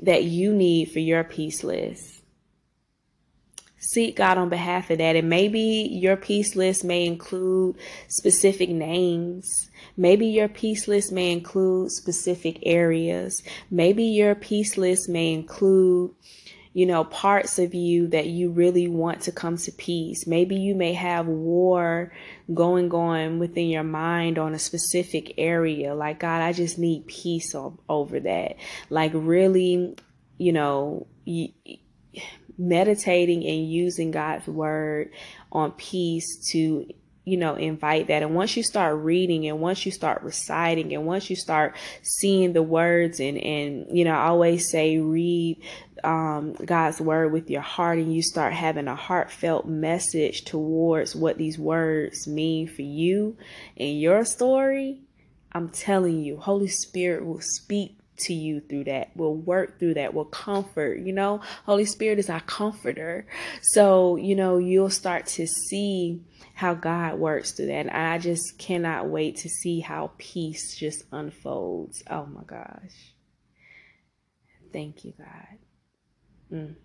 that 0.02 0.26
you 0.26 0.54
need 0.54 0.92
for 0.92 1.00
your 1.00 1.24
peace 1.24 1.64
list 1.64 2.21
seek 3.82 4.16
God 4.16 4.38
on 4.38 4.48
behalf 4.48 4.90
of 4.92 5.00
that. 5.00 5.16
And 5.16 5.28
maybe 5.30 5.90
your 5.92 6.16
peace 6.16 6.56
list 6.56 6.84
may 6.86 7.06
include 7.06 7.78
specific 8.08 8.70
names. 8.70 9.70
Maybe 9.98 10.28
your 10.28 10.48
peace 10.48 10.88
list 10.88 11.12
may 11.12 11.32
include 11.32 11.92
specific 11.92 12.60
areas. 12.64 13.42
Maybe 13.70 14.04
your 14.06 14.36
peace 14.36 14.78
list 14.78 15.10
may 15.10 15.34
include, 15.34 16.12
you 16.74 16.86
know, 16.86 17.04
parts 17.04 17.58
of 17.58 17.74
you 17.74 18.08
that 18.10 18.28
you 18.28 18.52
really 18.52 18.88
want 18.88 19.22
to 19.22 19.32
come 19.32 19.58
to 19.58 19.72
peace. 19.72 20.28
Maybe 20.28 20.56
you 20.56 20.76
may 20.76 20.94
have 20.94 21.26
war 21.26 22.14
going 22.54 22.92
on 22.94 23.40
within 23.40 23.68
your 23.68 23.84
mind 23.84 24.38
on 24.38 24.54
a 24.54 24.60
specific 24.60 25.34
area. 25.38 25.96
Like, 25.96 26.20
God, 26.20 26.42
I 26.42 26.54
just 26.54 26.78
need 26.78 27.08
peace 27.08 27.56
over 27.90 28.20
that. 28.20 28.58
Like, 28.90 29.12
really, 29.16 29.96
you 30.38 30.54
know, 30.54 31.08
meditating 32.62 33.46
and 33.46 33.70
using 33.70 34.12
God's 34.12 34.48
word 34.48 35.12
on 35.52 35.72
peace 35.72 36.50
to 36.52 36.86
you 37.26 37.38
know 37.38 37.56
invite 37.56 38.08
that. 38.08 38.24
And 38.24 38.36
once 38.36 38.58
you 38.58 38.64
start 38.64 38.98
reading 38.98 39.48
and 39.48 39.60
once 39.60 39.86
you 39.86 39.92
start 39.92 40.24
reciting 40.24 40.94
and 40.94 41.06
once 41.06 41.30
you 41.30 41.36
start 41.36 41.76
seeing 42.02 42.54
the 42.54 42.64
words 42.64 43.20
and 43.20 43.38
and 43.38 43.86
you 43.92 44.06
know 44.06 44.14
I 44.14 44.28
always 44.28 44.70
say 44.70 44.98
read 45.00 45.62
um, 46.04 46.54
God's 46.54 47.00
word 47.00 47.32
with 47.32 47.50
your 47.50 47.62
heart 47.62 48.00
and 48.00 48.14
you 48.14 48.24
start 48.24 48.54
having 48.54 48.88
a 48.88 48.96
heartfelt 48.96 49.68
message 49.68 50.46
towards 50.46 51.16
what 51.16 51.38
these 51.38 51.60
words 51.60 52.28
mean 52.28 52.68
for 52.68 52.82
you 52.82 53.38
and 53.78 54.00
your 54.00 54.26
story 54.26 55.02
I'm 55.52 55.70
telling 55.70 56.24
you 56.24 56.38
Holy 56.38 56.70
Spirit 56.70 57.24
will 57.24 57.42
speak 57.42 57.98
to 58.22 58.34
you 58.34 58.62
through 58.62 58.86
that, 58.86 59.16
will 59.16 59.36
work 59.36 59.80
through 59.80 59.96
that, 59.96 60.14
will 60.14 60.26
comfort. 60.26 61.00
You 61.00 61.14
know, 61.14 61.42
Holy 61.66 61.86
Spirit 61.86 62.20
is 62.20 62.30
our 62.30 62.42
comforter. 62.42 63.26
So, 63.62 64.16
you 64.16 64.36
know, 64.36 64.58
you'll 64.58 64.90
start 64.90 65.26
to 65.28 65.48
see 65.48 66.22
how 66.54 66.74
God 66.74 67.20
works 67.20 67.52
through 67.52 67.68
that. 67.68 67.88
And 67.88 67.92
I 67.92 68.18
just 68.18 68.58
cannot 68.58 69.08
wait 69.08 69.38
to 69.38 69.50
see 69.50 69.80
how 69.80 70.12
peace 70.18 70.76
just 70.76 71.04
unfolds. 71.12 72.04
Oh 72.10 72.26
my 72.26 72.44
gosh. 72.44 73.14
Thank 74.72 75.04
you, 75.04 75.14
God. 75.18 75.58
Mm. 76.52 76.76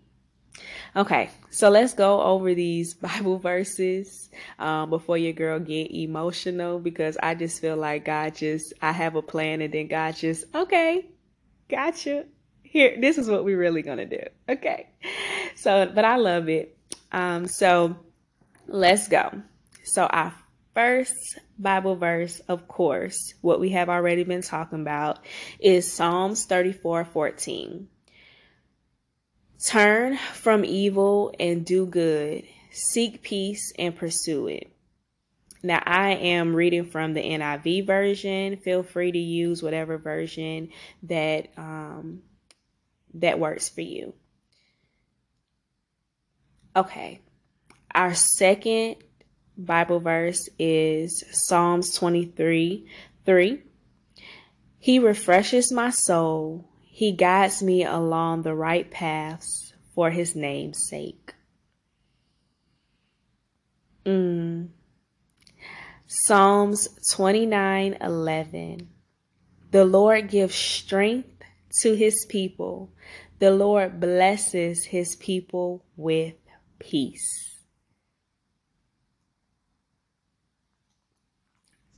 Okay, 0.95 1.31
so 1.51 1.69
let's 1.69 1.95
go 1.95 2.23
over 2.23 2.55
these 2.55 2.95
Bible 3.09 3.39
verses 3.39 4.31
um, 4.59 4.91
before 4.91 5.19
your 5.19 5.33
girl 5.33 5.59
get 5.59 5.91
emotional 5.91 6.79
because 6.79 7.17
I 7.23 7.35
just 7.35 7.61
feel 7.61 7.77
like 7.77 8.05
God 8.05 8.35
just 8.35 8.73
I 8.81 8.93
have 8.93 9.17
a 9.17 9.23
plan 9.23 9.61
and 9.61 9.73
then 9.73 9.89
God 9.89 10.17
just 10.17 10.45
okay, 10.55 11.07
gotcha. 11.69 12.27
Here, 12.63 12.97
this 13.01 13.19
is 13.19 13.29
what 13.29 13.45
we're 13.45 13.59
really 13.59 13.83
gonna 13.83 14.07
do. 14.07 14.23
Okay. 14.49 14.89
So, 15.55 15.91
but 15.95 16.05
I 16.05 16.17
love 16.17 16.49
it. 16.49 16.77
Um, 17.13 17.47
so 17.47 17.97
let's 18.67 19.09
go. 19.09 19.43
So 19.85 20.05
our 20.05 20.35
first 20.75 21.39
Bible 21.59 21.97
verse, 21.97 22.41
of 22.41 22.69
course, 22.69 23.35
what 23.41 23.61
we 23.61 23.71
have 23.71 23.89
already 23.89 24.25
been 24.25 24.43
talking 24.43 24.83
about 24.83 25.21
is 25.59 25.91
Psalms 25.91 26.45
34 26.45 27.05
14. 27.07 27.89
Turn 29.65 30.19
from 30.35 30.65
evil 30.65 31.35
and 31.41 31.65
do 31.65 31.87
good. 31.87 32.45
Seek 32.71 33.23
peace 33.23 33.73
and 33.79 33.97
pursue 33.97 34.49
it. 34.49 34.76
Now, 35.67 35.83
I 35.85 36.11
am 36.13 36.55
reading 36.55 36.85
from 36.85 37.13
the 37.13 37.21
NIV 37.21 37.89
version. 37.89 38.57
Feel 38.59 38.85
free 38.85 39.11
to 39.11 39.19
use 39.19 39.65
whatever 39.65 39.99
version 39.99 40.69
that 41.03 41.49
um, 41.57 42.23
that 43.15 43.41
works 43.41 43.69
for 43.69 43.81
you. 43.81 44.15
Okay, 46.77 47.21
our 47.93 48.15
second 48.15 48.95
Bible 49.59 49.99
verse 49.99 50.49
is 50.57 51.25
Psalms 51.33 51.97
23 51.97 52.87
3. 53.25 53.63
He 54.79 55.01
refreshes 55.01 55.73
my 55.73 55.91
soul, 55.91 56.69
He 56.85 57.11
guides 57.11 57.61
me 57.61 57.83
along 57.85 58.43
the 58.43 58.55
right 58.55 58.89
paths 58.89 59.75
for 59.97 60.11
His 60.11 60.37
name's 60.37 60.87
sake. 60.87 61.35
Mm. 64.05 64.69
Psalms 66.09 66.87
29:11 67.11 68.87
The 69.73 69.85
Lord 69.85 70.29
gives 70.29 70.55
strength 70.55 71.43
to 71.81 71.95
his 71.95 72.25
people. 72.29 72.93
The 73.41 73.51
Lord 73.51 73.99
blesses 73.99 74.85
his 74.85 75.17
people 75.17 75.85
with 75.97 76.37
peace. 76.79 77.57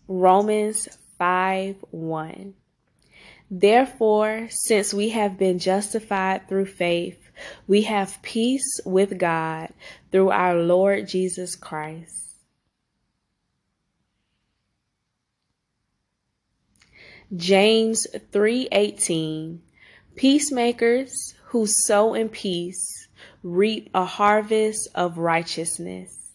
Romans 0.06 0.88
5 1.18 1.84
1. 1.90 2.54
Therefore, 3.50 4.46
since 4.48 4.94
we 4.94 5.10
have 5.10 5.36
been 5.36 5.58
justified 5.58 6.48
through 6.48 6.64
faith, 6.64 7.30
we 7.66 7.82
have 7.82 8.22
peace 8.22 8.80
with 8.86 9.18
God 9.18 9.68
through 10.10 10.30
our 10.30 10.54
Lord 10.54 11.06
Jesus 11.06 11.54
Christ 11.56 12.27
James 17.36 18.06
3:18 18.32 19.60
Peacemakers 20.16 21.34
who 21.48 21.66
sow 21.66 22.14
in 22.14 22.30
peace 22.30 23.08
reap 23.42 23.90
a 23.92 24.06
harvest 24.06 24.88
of 24.94 25.18
righteousness. 25.18 26.32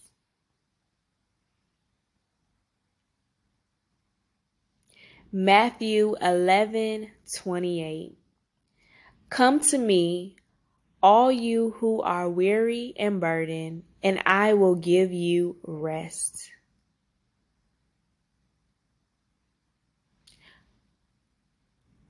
Matthew 5.32 6.14
11:28 6.22 8.14
Come 9.30 9.58
to 9.58 9.78
me 9.78 10.36
all 11.02 11.32
you 11.32 11.70
who 11.78 12.02
are 12.02 12.30
weary 12.30 12.94
and 12.96 13.20
burdened 13.20 13.82
and 14.00 14.22
I 14.24 14.54
will 14.54 14.76
give 14.76 15.12
you 15.12 15.56
rest. 15.64 16.50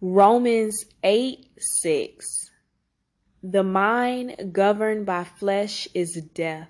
Romans 0.07 0.85
8 1.03 1.47
6. 1.57 2.51
The 3.43 3.63
mind 3.63 4.53
governed 4.53 5.07
by 5.07 5.25
flesh 5.25 5.89
is 5.95 6.21
death, 6.35 6.69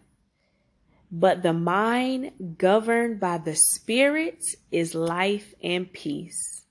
but 1.11 1.43
the 1.43 1.53
mind 1.53 2.55
governed 2.57 3.19
by 3.19 3.39
the 3.39 3.57
Spirit 3.57 4.39
is 4.71 4.95
life 4.95 5.53
and 5.61 5.93
peace. 5.93 6.65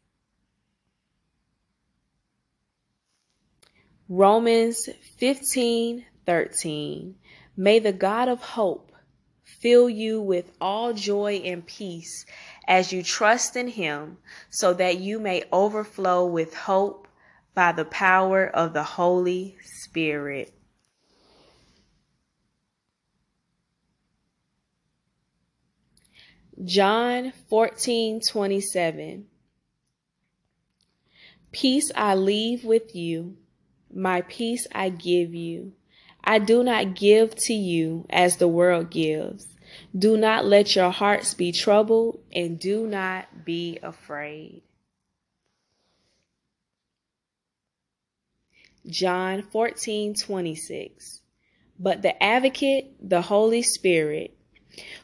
Romans 4.08 4.88
15 5.17 6.06
13. 6.26 7.15
May 7.58 7.80
the 7.80 7.91
God 7.91 8.30
of 8.30 8.39
hope 8.39 8.93
fill 9.43 9.89
you 9.89 10.21
with 10.21 10.49
all 10.62 10.93
joy 10.93 11.41
and 11.43 11.65
peace 11.65 12.26
as 12.67 12.91
you 12.91 13.04
trust 13.04 13.56
in 13.56 13.67
Him, 13.67 14.17
so 14.49 14.73
that 14.73 14.99
you 14.99 15.19
may 15.19 15.43
overflow 15.52 16.26
with 16.26 16.54
hope 16.54 17.08
by 17.54 17.71
the 17.71 17.86
power 17.86 18.45
of 18.47 18.73
the 18.73 18.84
Holy 18.84 19.58
Spirit. 19.62 20.54
John 26.63 27.34
14 27.49 28.21
27. 28.21 29.26
Peace 31.52 31.91
I 31.95 32.15
leave 32.15 32.63
with 32.63 32.95
you, 32.95 33.38
my 33.93 34.21
peace 34.21 34.65
I 34.71 34.89
give 34.89 35.34
you. 35.34 35.73
I 36.23 36.39
do 36.39 36.63
not 36.63 36.95
give 36.95 37.36
to 37.36 37.54
you 37.54 38.06
as 38.10 38.38
the 38.38 38.47
world 38.47 38.89
gives. 38.89 39.47
Do 39.97 40.17
not 40.17 40.45
let 40.45 40.75
your 40.75 40.91
hearts 40.91 41.33
be 41.33 41.51
troubled 41.51 42.19
and 42.33 42.59
do 42.59 42.88
not 42.88 43.45
be 43.45 43.79
afraid. 43.81 44.62
John 48.86 49.41
14 49.41 50.15
26. 50.15 51.21
But 51.79 52.01
the 52.01 52.21
advocate, 52.21 52.93
the 53.01 53.21
Holy 53.21 53.62
Spirit, 53.62 54.38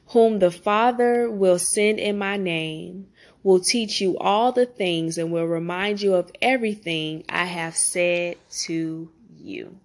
whom 0.08 0.40
the 0.40 0.52
Father 0.52 1.30
will 1.30 1.60
send 1.60 2.00
in 2.00 2.18
my 2.18 2.38
name, 2.38 3.08
will 3.44 3.60
teach 3.60 4.02
you 4.02 4.18
all 4.18 4.52
the 4.52 4.66
things 4.66 5.18
and 5.18 5.32
will 5.32 5.46
remind 5.46 6.02
you 6.02 6.16
of 6.16 6.32
everything 6.42 7.24
I 7.30 7.46
have 7.46 7.76
said 7.76 8.38
to 8.62 9.10
you. 9.38 9.80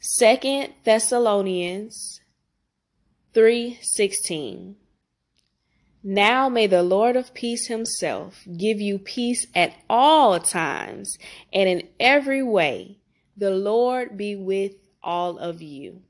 Second 0.00 0.74
Thessalonians 0.84 2.20
3:16 3.34 4.76
Now 6.04 6.48
may 6.48 6.68
the 6.68 6.84
Lord 6.84 7.16
of 7.16 7.34
peace 7.34 7.66
himself 7.66 8.46
give 8.56 8.80
you 8.80 9.00
peace 9.00 9.48
at 9.56 9.74
all 9.90 10.38
times 10.38 11.18
and 11.52 11.68
in 11.68 11.88
every 11.98 12.44
way. 12.44 12.98
The 13.36 13.50
Lord 13.50 14.16
be 14.16 14.36
with 14.36 14.76
all 15.02 15.36
of 15.36 15.60
you. 15.60 16.02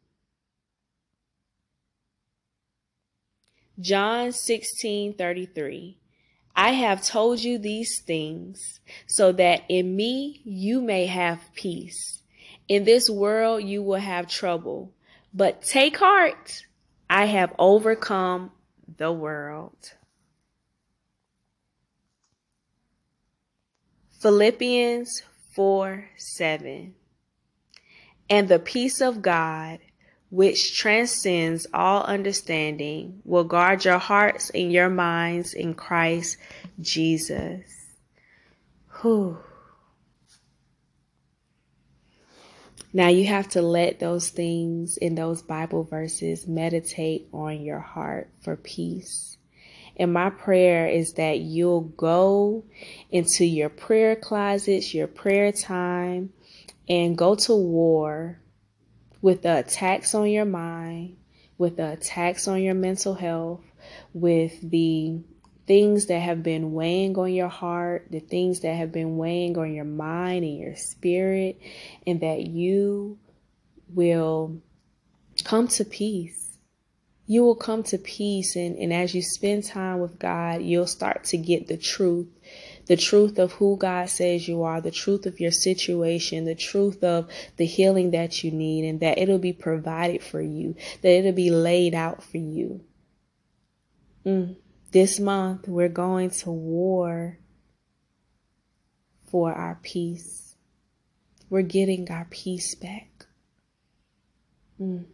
John 3.81 4.33
16:33 4.33 5.97
I 6.55 6.73
have 6.73 7.03
told 7.03 7.43
you 7.43 7.57
these 7.57 8.03
things 8.03 8.81
so 9.07 9.33
that 9.33 9.63
in 9.71 9.97
me 9.97 10.43
you 10.45 10.83
may 10.83 11.07
have 11.07 11.55
peace. 11.55 12.18
In 12.69 12.85
this 12.85 13.09
world 13.09 13.65
you 13.65 13.83
will 13.83 14.01
have 14.01 14.29
trouble, 14.29 14.93
but 15.33 15.63
take 15.63 15.97
heart. 15.97 16.65
I 17.09 17.25
have 17.25 17.55
overcome 17.59 18.53
the 18.99 19.11
world. 19.11 19.95
Philippians 24.21 25.23
4 25.55 26.11
7. 26.17 26.95
And 28.29 28.49
the 28.49 28.59
peace 28.59 29.01
of 29.01 29.23
God, 29.23 29.79
which 30.29 30.77
transcends 30.77 31.67
all 31.73 32.03
understanding, 32.03 33.23
will 33.25 33.45
guard 33.45 33.87
your 33.87 33.99
hearts 33.99 34.51
and 34.51 34.71
your 34.71 34.91
minds 34.91 35.55
in 35.55 35.73
Christ 35.73 36.37
Jesus. 36.81 37.65
Whew. 39.01 39.39
Now 42.93 43.09
you 43.09 43.27
have 43.27 43.49
to 43.51 43.63
let 43.63 44.01
those 44.01 44.31
things 44.31 44.97
in 44.97 45.15
those 45.15 45.43
Bible 45.43 45.85
verses 45.85 46.47
meditate 46.47 47.29
on 47.33 47.61
your 47.61 47.81
heart 47.81 48.31
for 48.41 48.57
peace. 48.57 49.37
And 49.97 50.13
my 50.13 50.31
prayer 50.31 50.87
is 50.89 51.15
that 51.15 51.41
you'll 51.41 51.83
go 51.83 52.65
into 53.11 53.45
your 53.45 53.69
prayer 53.69 54.17
closets, 54.17 54.95
your 54.95 55.09
prayer 55.09 55.53
time, 55.53 56.33
and 56.89 57.19
go 57.19 57.35
to 57.35 57.55
war 57.55 58.41
with 59.21 59.43
the 59.43 59.59
attacks 59.59 60.15
on 60.15 60.31
your 60.31 60.45
mind, 60.45 61.17
with 61.59 61.77
the 61.77 61.93
attacks 61.93 62.49
on 62.49 62.63
your 62.63 62.75
mental 62.75 63.15
health, 63.15 63.61
with 64.15 64.59
the 64.63 65.21
things 65.69 66.07
that 66.07 66.21
have 66.21 66.43
been 66.43 66.73
weighing 66.73 67.17
on 67.19 67.33
your 67.33 67.49
heart, 67.49 68.09
the 68.11 68.21
things 68.21 68.61
that 68.61 68.75
have 68.75 68.91
been 68.91 69.19
weighing 69.19 69.57
on 69.59 69.73
your 69.73 69.85
mind 69.85 70.45
and 70.45 70.59
your 70.59 70.75
spirit, 70.75 71.61
and 72.07 72.21
that 72.23 72.47
you 72.47 73.19
will 73.91 74.61
come 75.45 75.69
to 75.69 75.85
peace. 75.85 76.59
You 77.27 77.45
will 77.45 77.55
come 77.55 77.83
to 77.85 77.99
peace, 77.99 78.57
and, 78.57 78.77
and 78.79 78.93
as 78.93 79.15
you 79.15 79.21
spend 79.21 79.65
time 79.65 80.01
with 80.01 80.19
God, 80.19 80.63
you'll 80.63 80.87
start 80.87 81.25
to 81.25 81.37
get 81.37 81.69
the 81.69 81.77
truth 81.77 82.29
the 82.87 82.97
truth 82.97 83.39
of 83.39 83.53
who 83.53 83.77
God 83.77 84.09
says 84.09 84.49
you 84.49 84.63
are, 84.63 84.81
the 84.81 84.91
truth 84.91 85.27
of 85.27 85.39
your 85.39 85.51
situation, 85.51 86.47
the 86.47 86.55
truth 86.55 87.05
of 87.05 87.29
the 87.59 87.67
healing 87.67 88.13
that 88.13 88.43
you 88.43 88.51
need, 88.51 88.89
and 88.89 89.01
that 89.01 89.19
it'll 89.19 89.39
be 89.39 89.53
provided 89.53 90.23
for 90.23 90.41
you, 90.41 90.75
that 91.03 91.11
it'll 91.11 91.33
be 91.33 91.51
laid 91.51 91.95
out 91.95 92.23
for 92.23 92.39
you. 92.39 92.81
Mm. 94.25 94.57
This 94.91 95.21
month, 95.21 95.69
we're 95.69 95.91
going 95.91 96.31
to 96.31 96.51
war 96.51 97.39
for 99.31 99.53
our 99.53 99.79
peace. 99.83 100.57
We're 101.51 101.61
getting 101.61 102.11
our 102.11 102.27
peace 102.31 102.75
back. 102.75 103.27
Mm. 104.81 105.05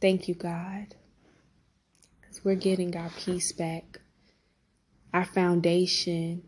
Thank 0.00 0.26
you, 0.26 0.34
God. 0.34 0.94
Because 2.20 2.44
we're 2.44 2.54
getting 2.54 2.96
our 2.96 3.10
peace 3.10 3.52
back. 3.52 4.00
Our 5.12 5.26
foundation 5.26 6.42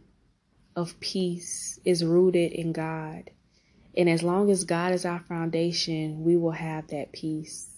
of 0.75 0.99
peace 1.01 1.79
is 1.85 2.05
rooted 2.05 2.53
in 2.53 2.73
God. 2.73 3.31
And 3.97 4.09
as 4.09 4.23
long 4.23 4.51
as 4.51 4.65
God 4.65 4.93
is 4.93 5.05
our 5.05 5.21
foundation, 5.21 6.25
we 6.25 6.39
will 6.39 6.53
have 6.53 6.89
that 6.89 7.13
peace. 7.13 7.77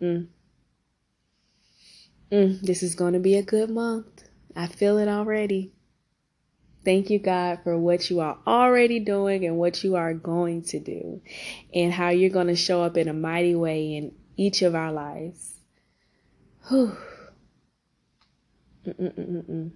Mm. 0.00 0.28
Mm, 2.32 2.60
this 2.60 2.82
is 2.82 2.94
going 2.94 3.14
to 3.14 3.18
be 3.18 3.34
a 3.34 3.42
good 3.42 3.70
month. 3.70 4.24
I 4.54 4.66
feel 4.66 4.98
it 4.98 5.08
already. 5.08 5.72
Thank 6.84 7.10
you, 7.10 7.18
God, 7.18 7.58
for 7.64 7.76
what 7.76 8.08
you 8.08 8.20
are 8.20 8.38
already 8.46 9.00
doing 9.00 9.44
and 9.44 9.58
what 9.58 9.82
you 9.84 9.96
are 9.96 10.14
going 10.14 10.62
to 10.62 10.78
do, 10.78 11.20
and 11.74 11.92
how 11.92 12.08
you're 12.08 12.30
going 12.30 12.46
to 12.46 12.56
show 12.56 12.82
up 12.82 12.96
in 12.96 13.08
a 13.08 13.12
mighty 13.12 13.54
way 13.54 13.96
in 13.96 14.12
each 14.36 14.62
of 14.62 14.74
our 14.74 14.92
lives. 14.92 15.60
Whew. 16.68 16.96
Mm-mm-mm-mm. 18.86 19.72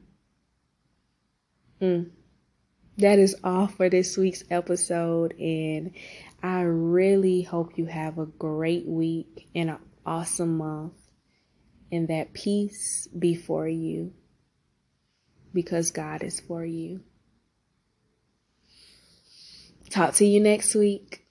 Mm. 1.82 2.10
That 2.96 3.18
is 3.18 3.34
all 3.42 3.66
for 3.66 3.90
this 3.90 4.16
week's 4.16 4.44
episode, 4.50 5.34
and 5.38 5.90
I 6.42 6.62
really 6.62 7.42
hope 7.42 7.76
you 7.76 7.86
have 7.86 8.18
a 8.18 8.26
great 8.26 8.86
week 8.86 9.48
and 9.54 9.70
an 9.70 9.78
awesome 10.06 10.56
month 10.56 10.94
and 11.94 12.08
that 12.08 12.32
peace 12.32 13.08
be 13.16 13.34
for 13.34 13.68
you 13.68 14.12
because 15.52 15.90
God 15.92 16.22
is 16.22 16.40
for 16.40 16.64
you. 16.64 17.00
Talk 19.90 20.14
to 20.14 20.26
you 20.26 20.40
next 20.40 20.74
week. 20.74 21.24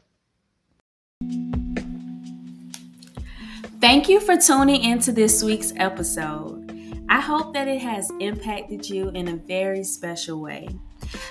Thank 3.82 4.08
you 4.08 4.22
for 4.22 4.38
tuning 4.38 4.82
into 4.82 5.12
this 5.12 5.44
week's 5.44 5.74
episode. 5.76 6.62
I 7.10 7.20
hope 7.20 7.54
that 7.54 7.68
it 7.68 7.82
has 7.82 8.10
impacted 8.22 8.90
you 8.90 9.10
in 9.10 9.28
a 9.28 9.36
very 9.36 9.84
special 9.84 10.40
way. 10.40 10.70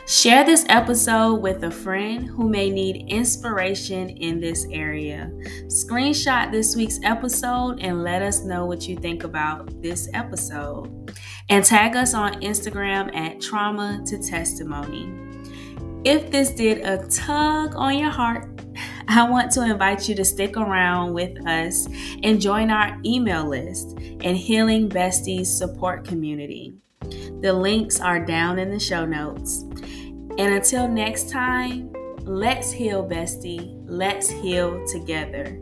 Share 0.06 0.44
this 0.44 0.64
episode 0.68 1.36
with 1.36 1.64
a 1.64 1.70
friend 1.70 2.26
who 2.26 2.48
may 2.48 2.70
need 2.70 3.06
inspiration 3.08 4.10
in 4.10 4.40
this 4.40 4.66
area. 4.70 5.30
Screenshot 5.66 6.50
this 6.50 6.76
week's 6.76 7.00
episode 7.02 7.80
and 7.80 8.02
let 8.02 8.22
us 8.22 8.44
know 8.44 8.66
what 8.66 8.88
you 8.88 8.96
think 8.96 9.24
about 9.24 9.82
this 9.82 10.08
episode. 10.14 11.12
And 11.48 11.64
tag 11.64 11.96
us 11.96 12.14
on 12.14 12.40
Instagram 12.40 13.14
at 13.16 13.40
Trauma 13.40 14.02
to 14.06 14.18
Testimony. 14.18 15.12
If 16.04 16.30
this 16.30 16.50
did 16.50 16.84
a 16.84 17.06
tug 17.08 17.74
on 17.76 17.96
your 17.96 18.10
heart, 18.10 18.48
I 19.08 19.28
want 19.28 19.50
to 19.52 19.62
invite 19.62 20.08
you 20.08 20.14
to 20.16 20.24
stick 20.24 20.56
around 20.56 21.12
with 21.12 21.46
us 21.46 21.86
and 22.22 22.40
join 22.40 22.70
our 22.70 22.98
email 23.04 23.46
list 23.48 23.96
and 23.98 24.36
Healing 24.36 24.88
Besties 24.88 25.46
support 25.46 26.04
community. 26.04 26.74
The 27.42 27.52
links 27.52 28.00
are 28.00 28.24
down 28.24 28.60
in 28.60 28.70
the 28.70 28.78
show 28.78 29.04
notes. 29.04 29.62
And 30.38 30.54
until 30.54 30.86
next 30.86 31.28
time, 31.28 31.92
let's 32.22 32.70
heal, 32.70 33.04
bestie. 33.04 33.82
Let's 33.84 34.30
heal 34.30 34.86
together. 34.86 35.58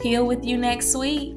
Heal 0.00 0.24
with 0.24 0.44
you 0.44 0.56
next 0.56 0.94
week. 0.94 1.34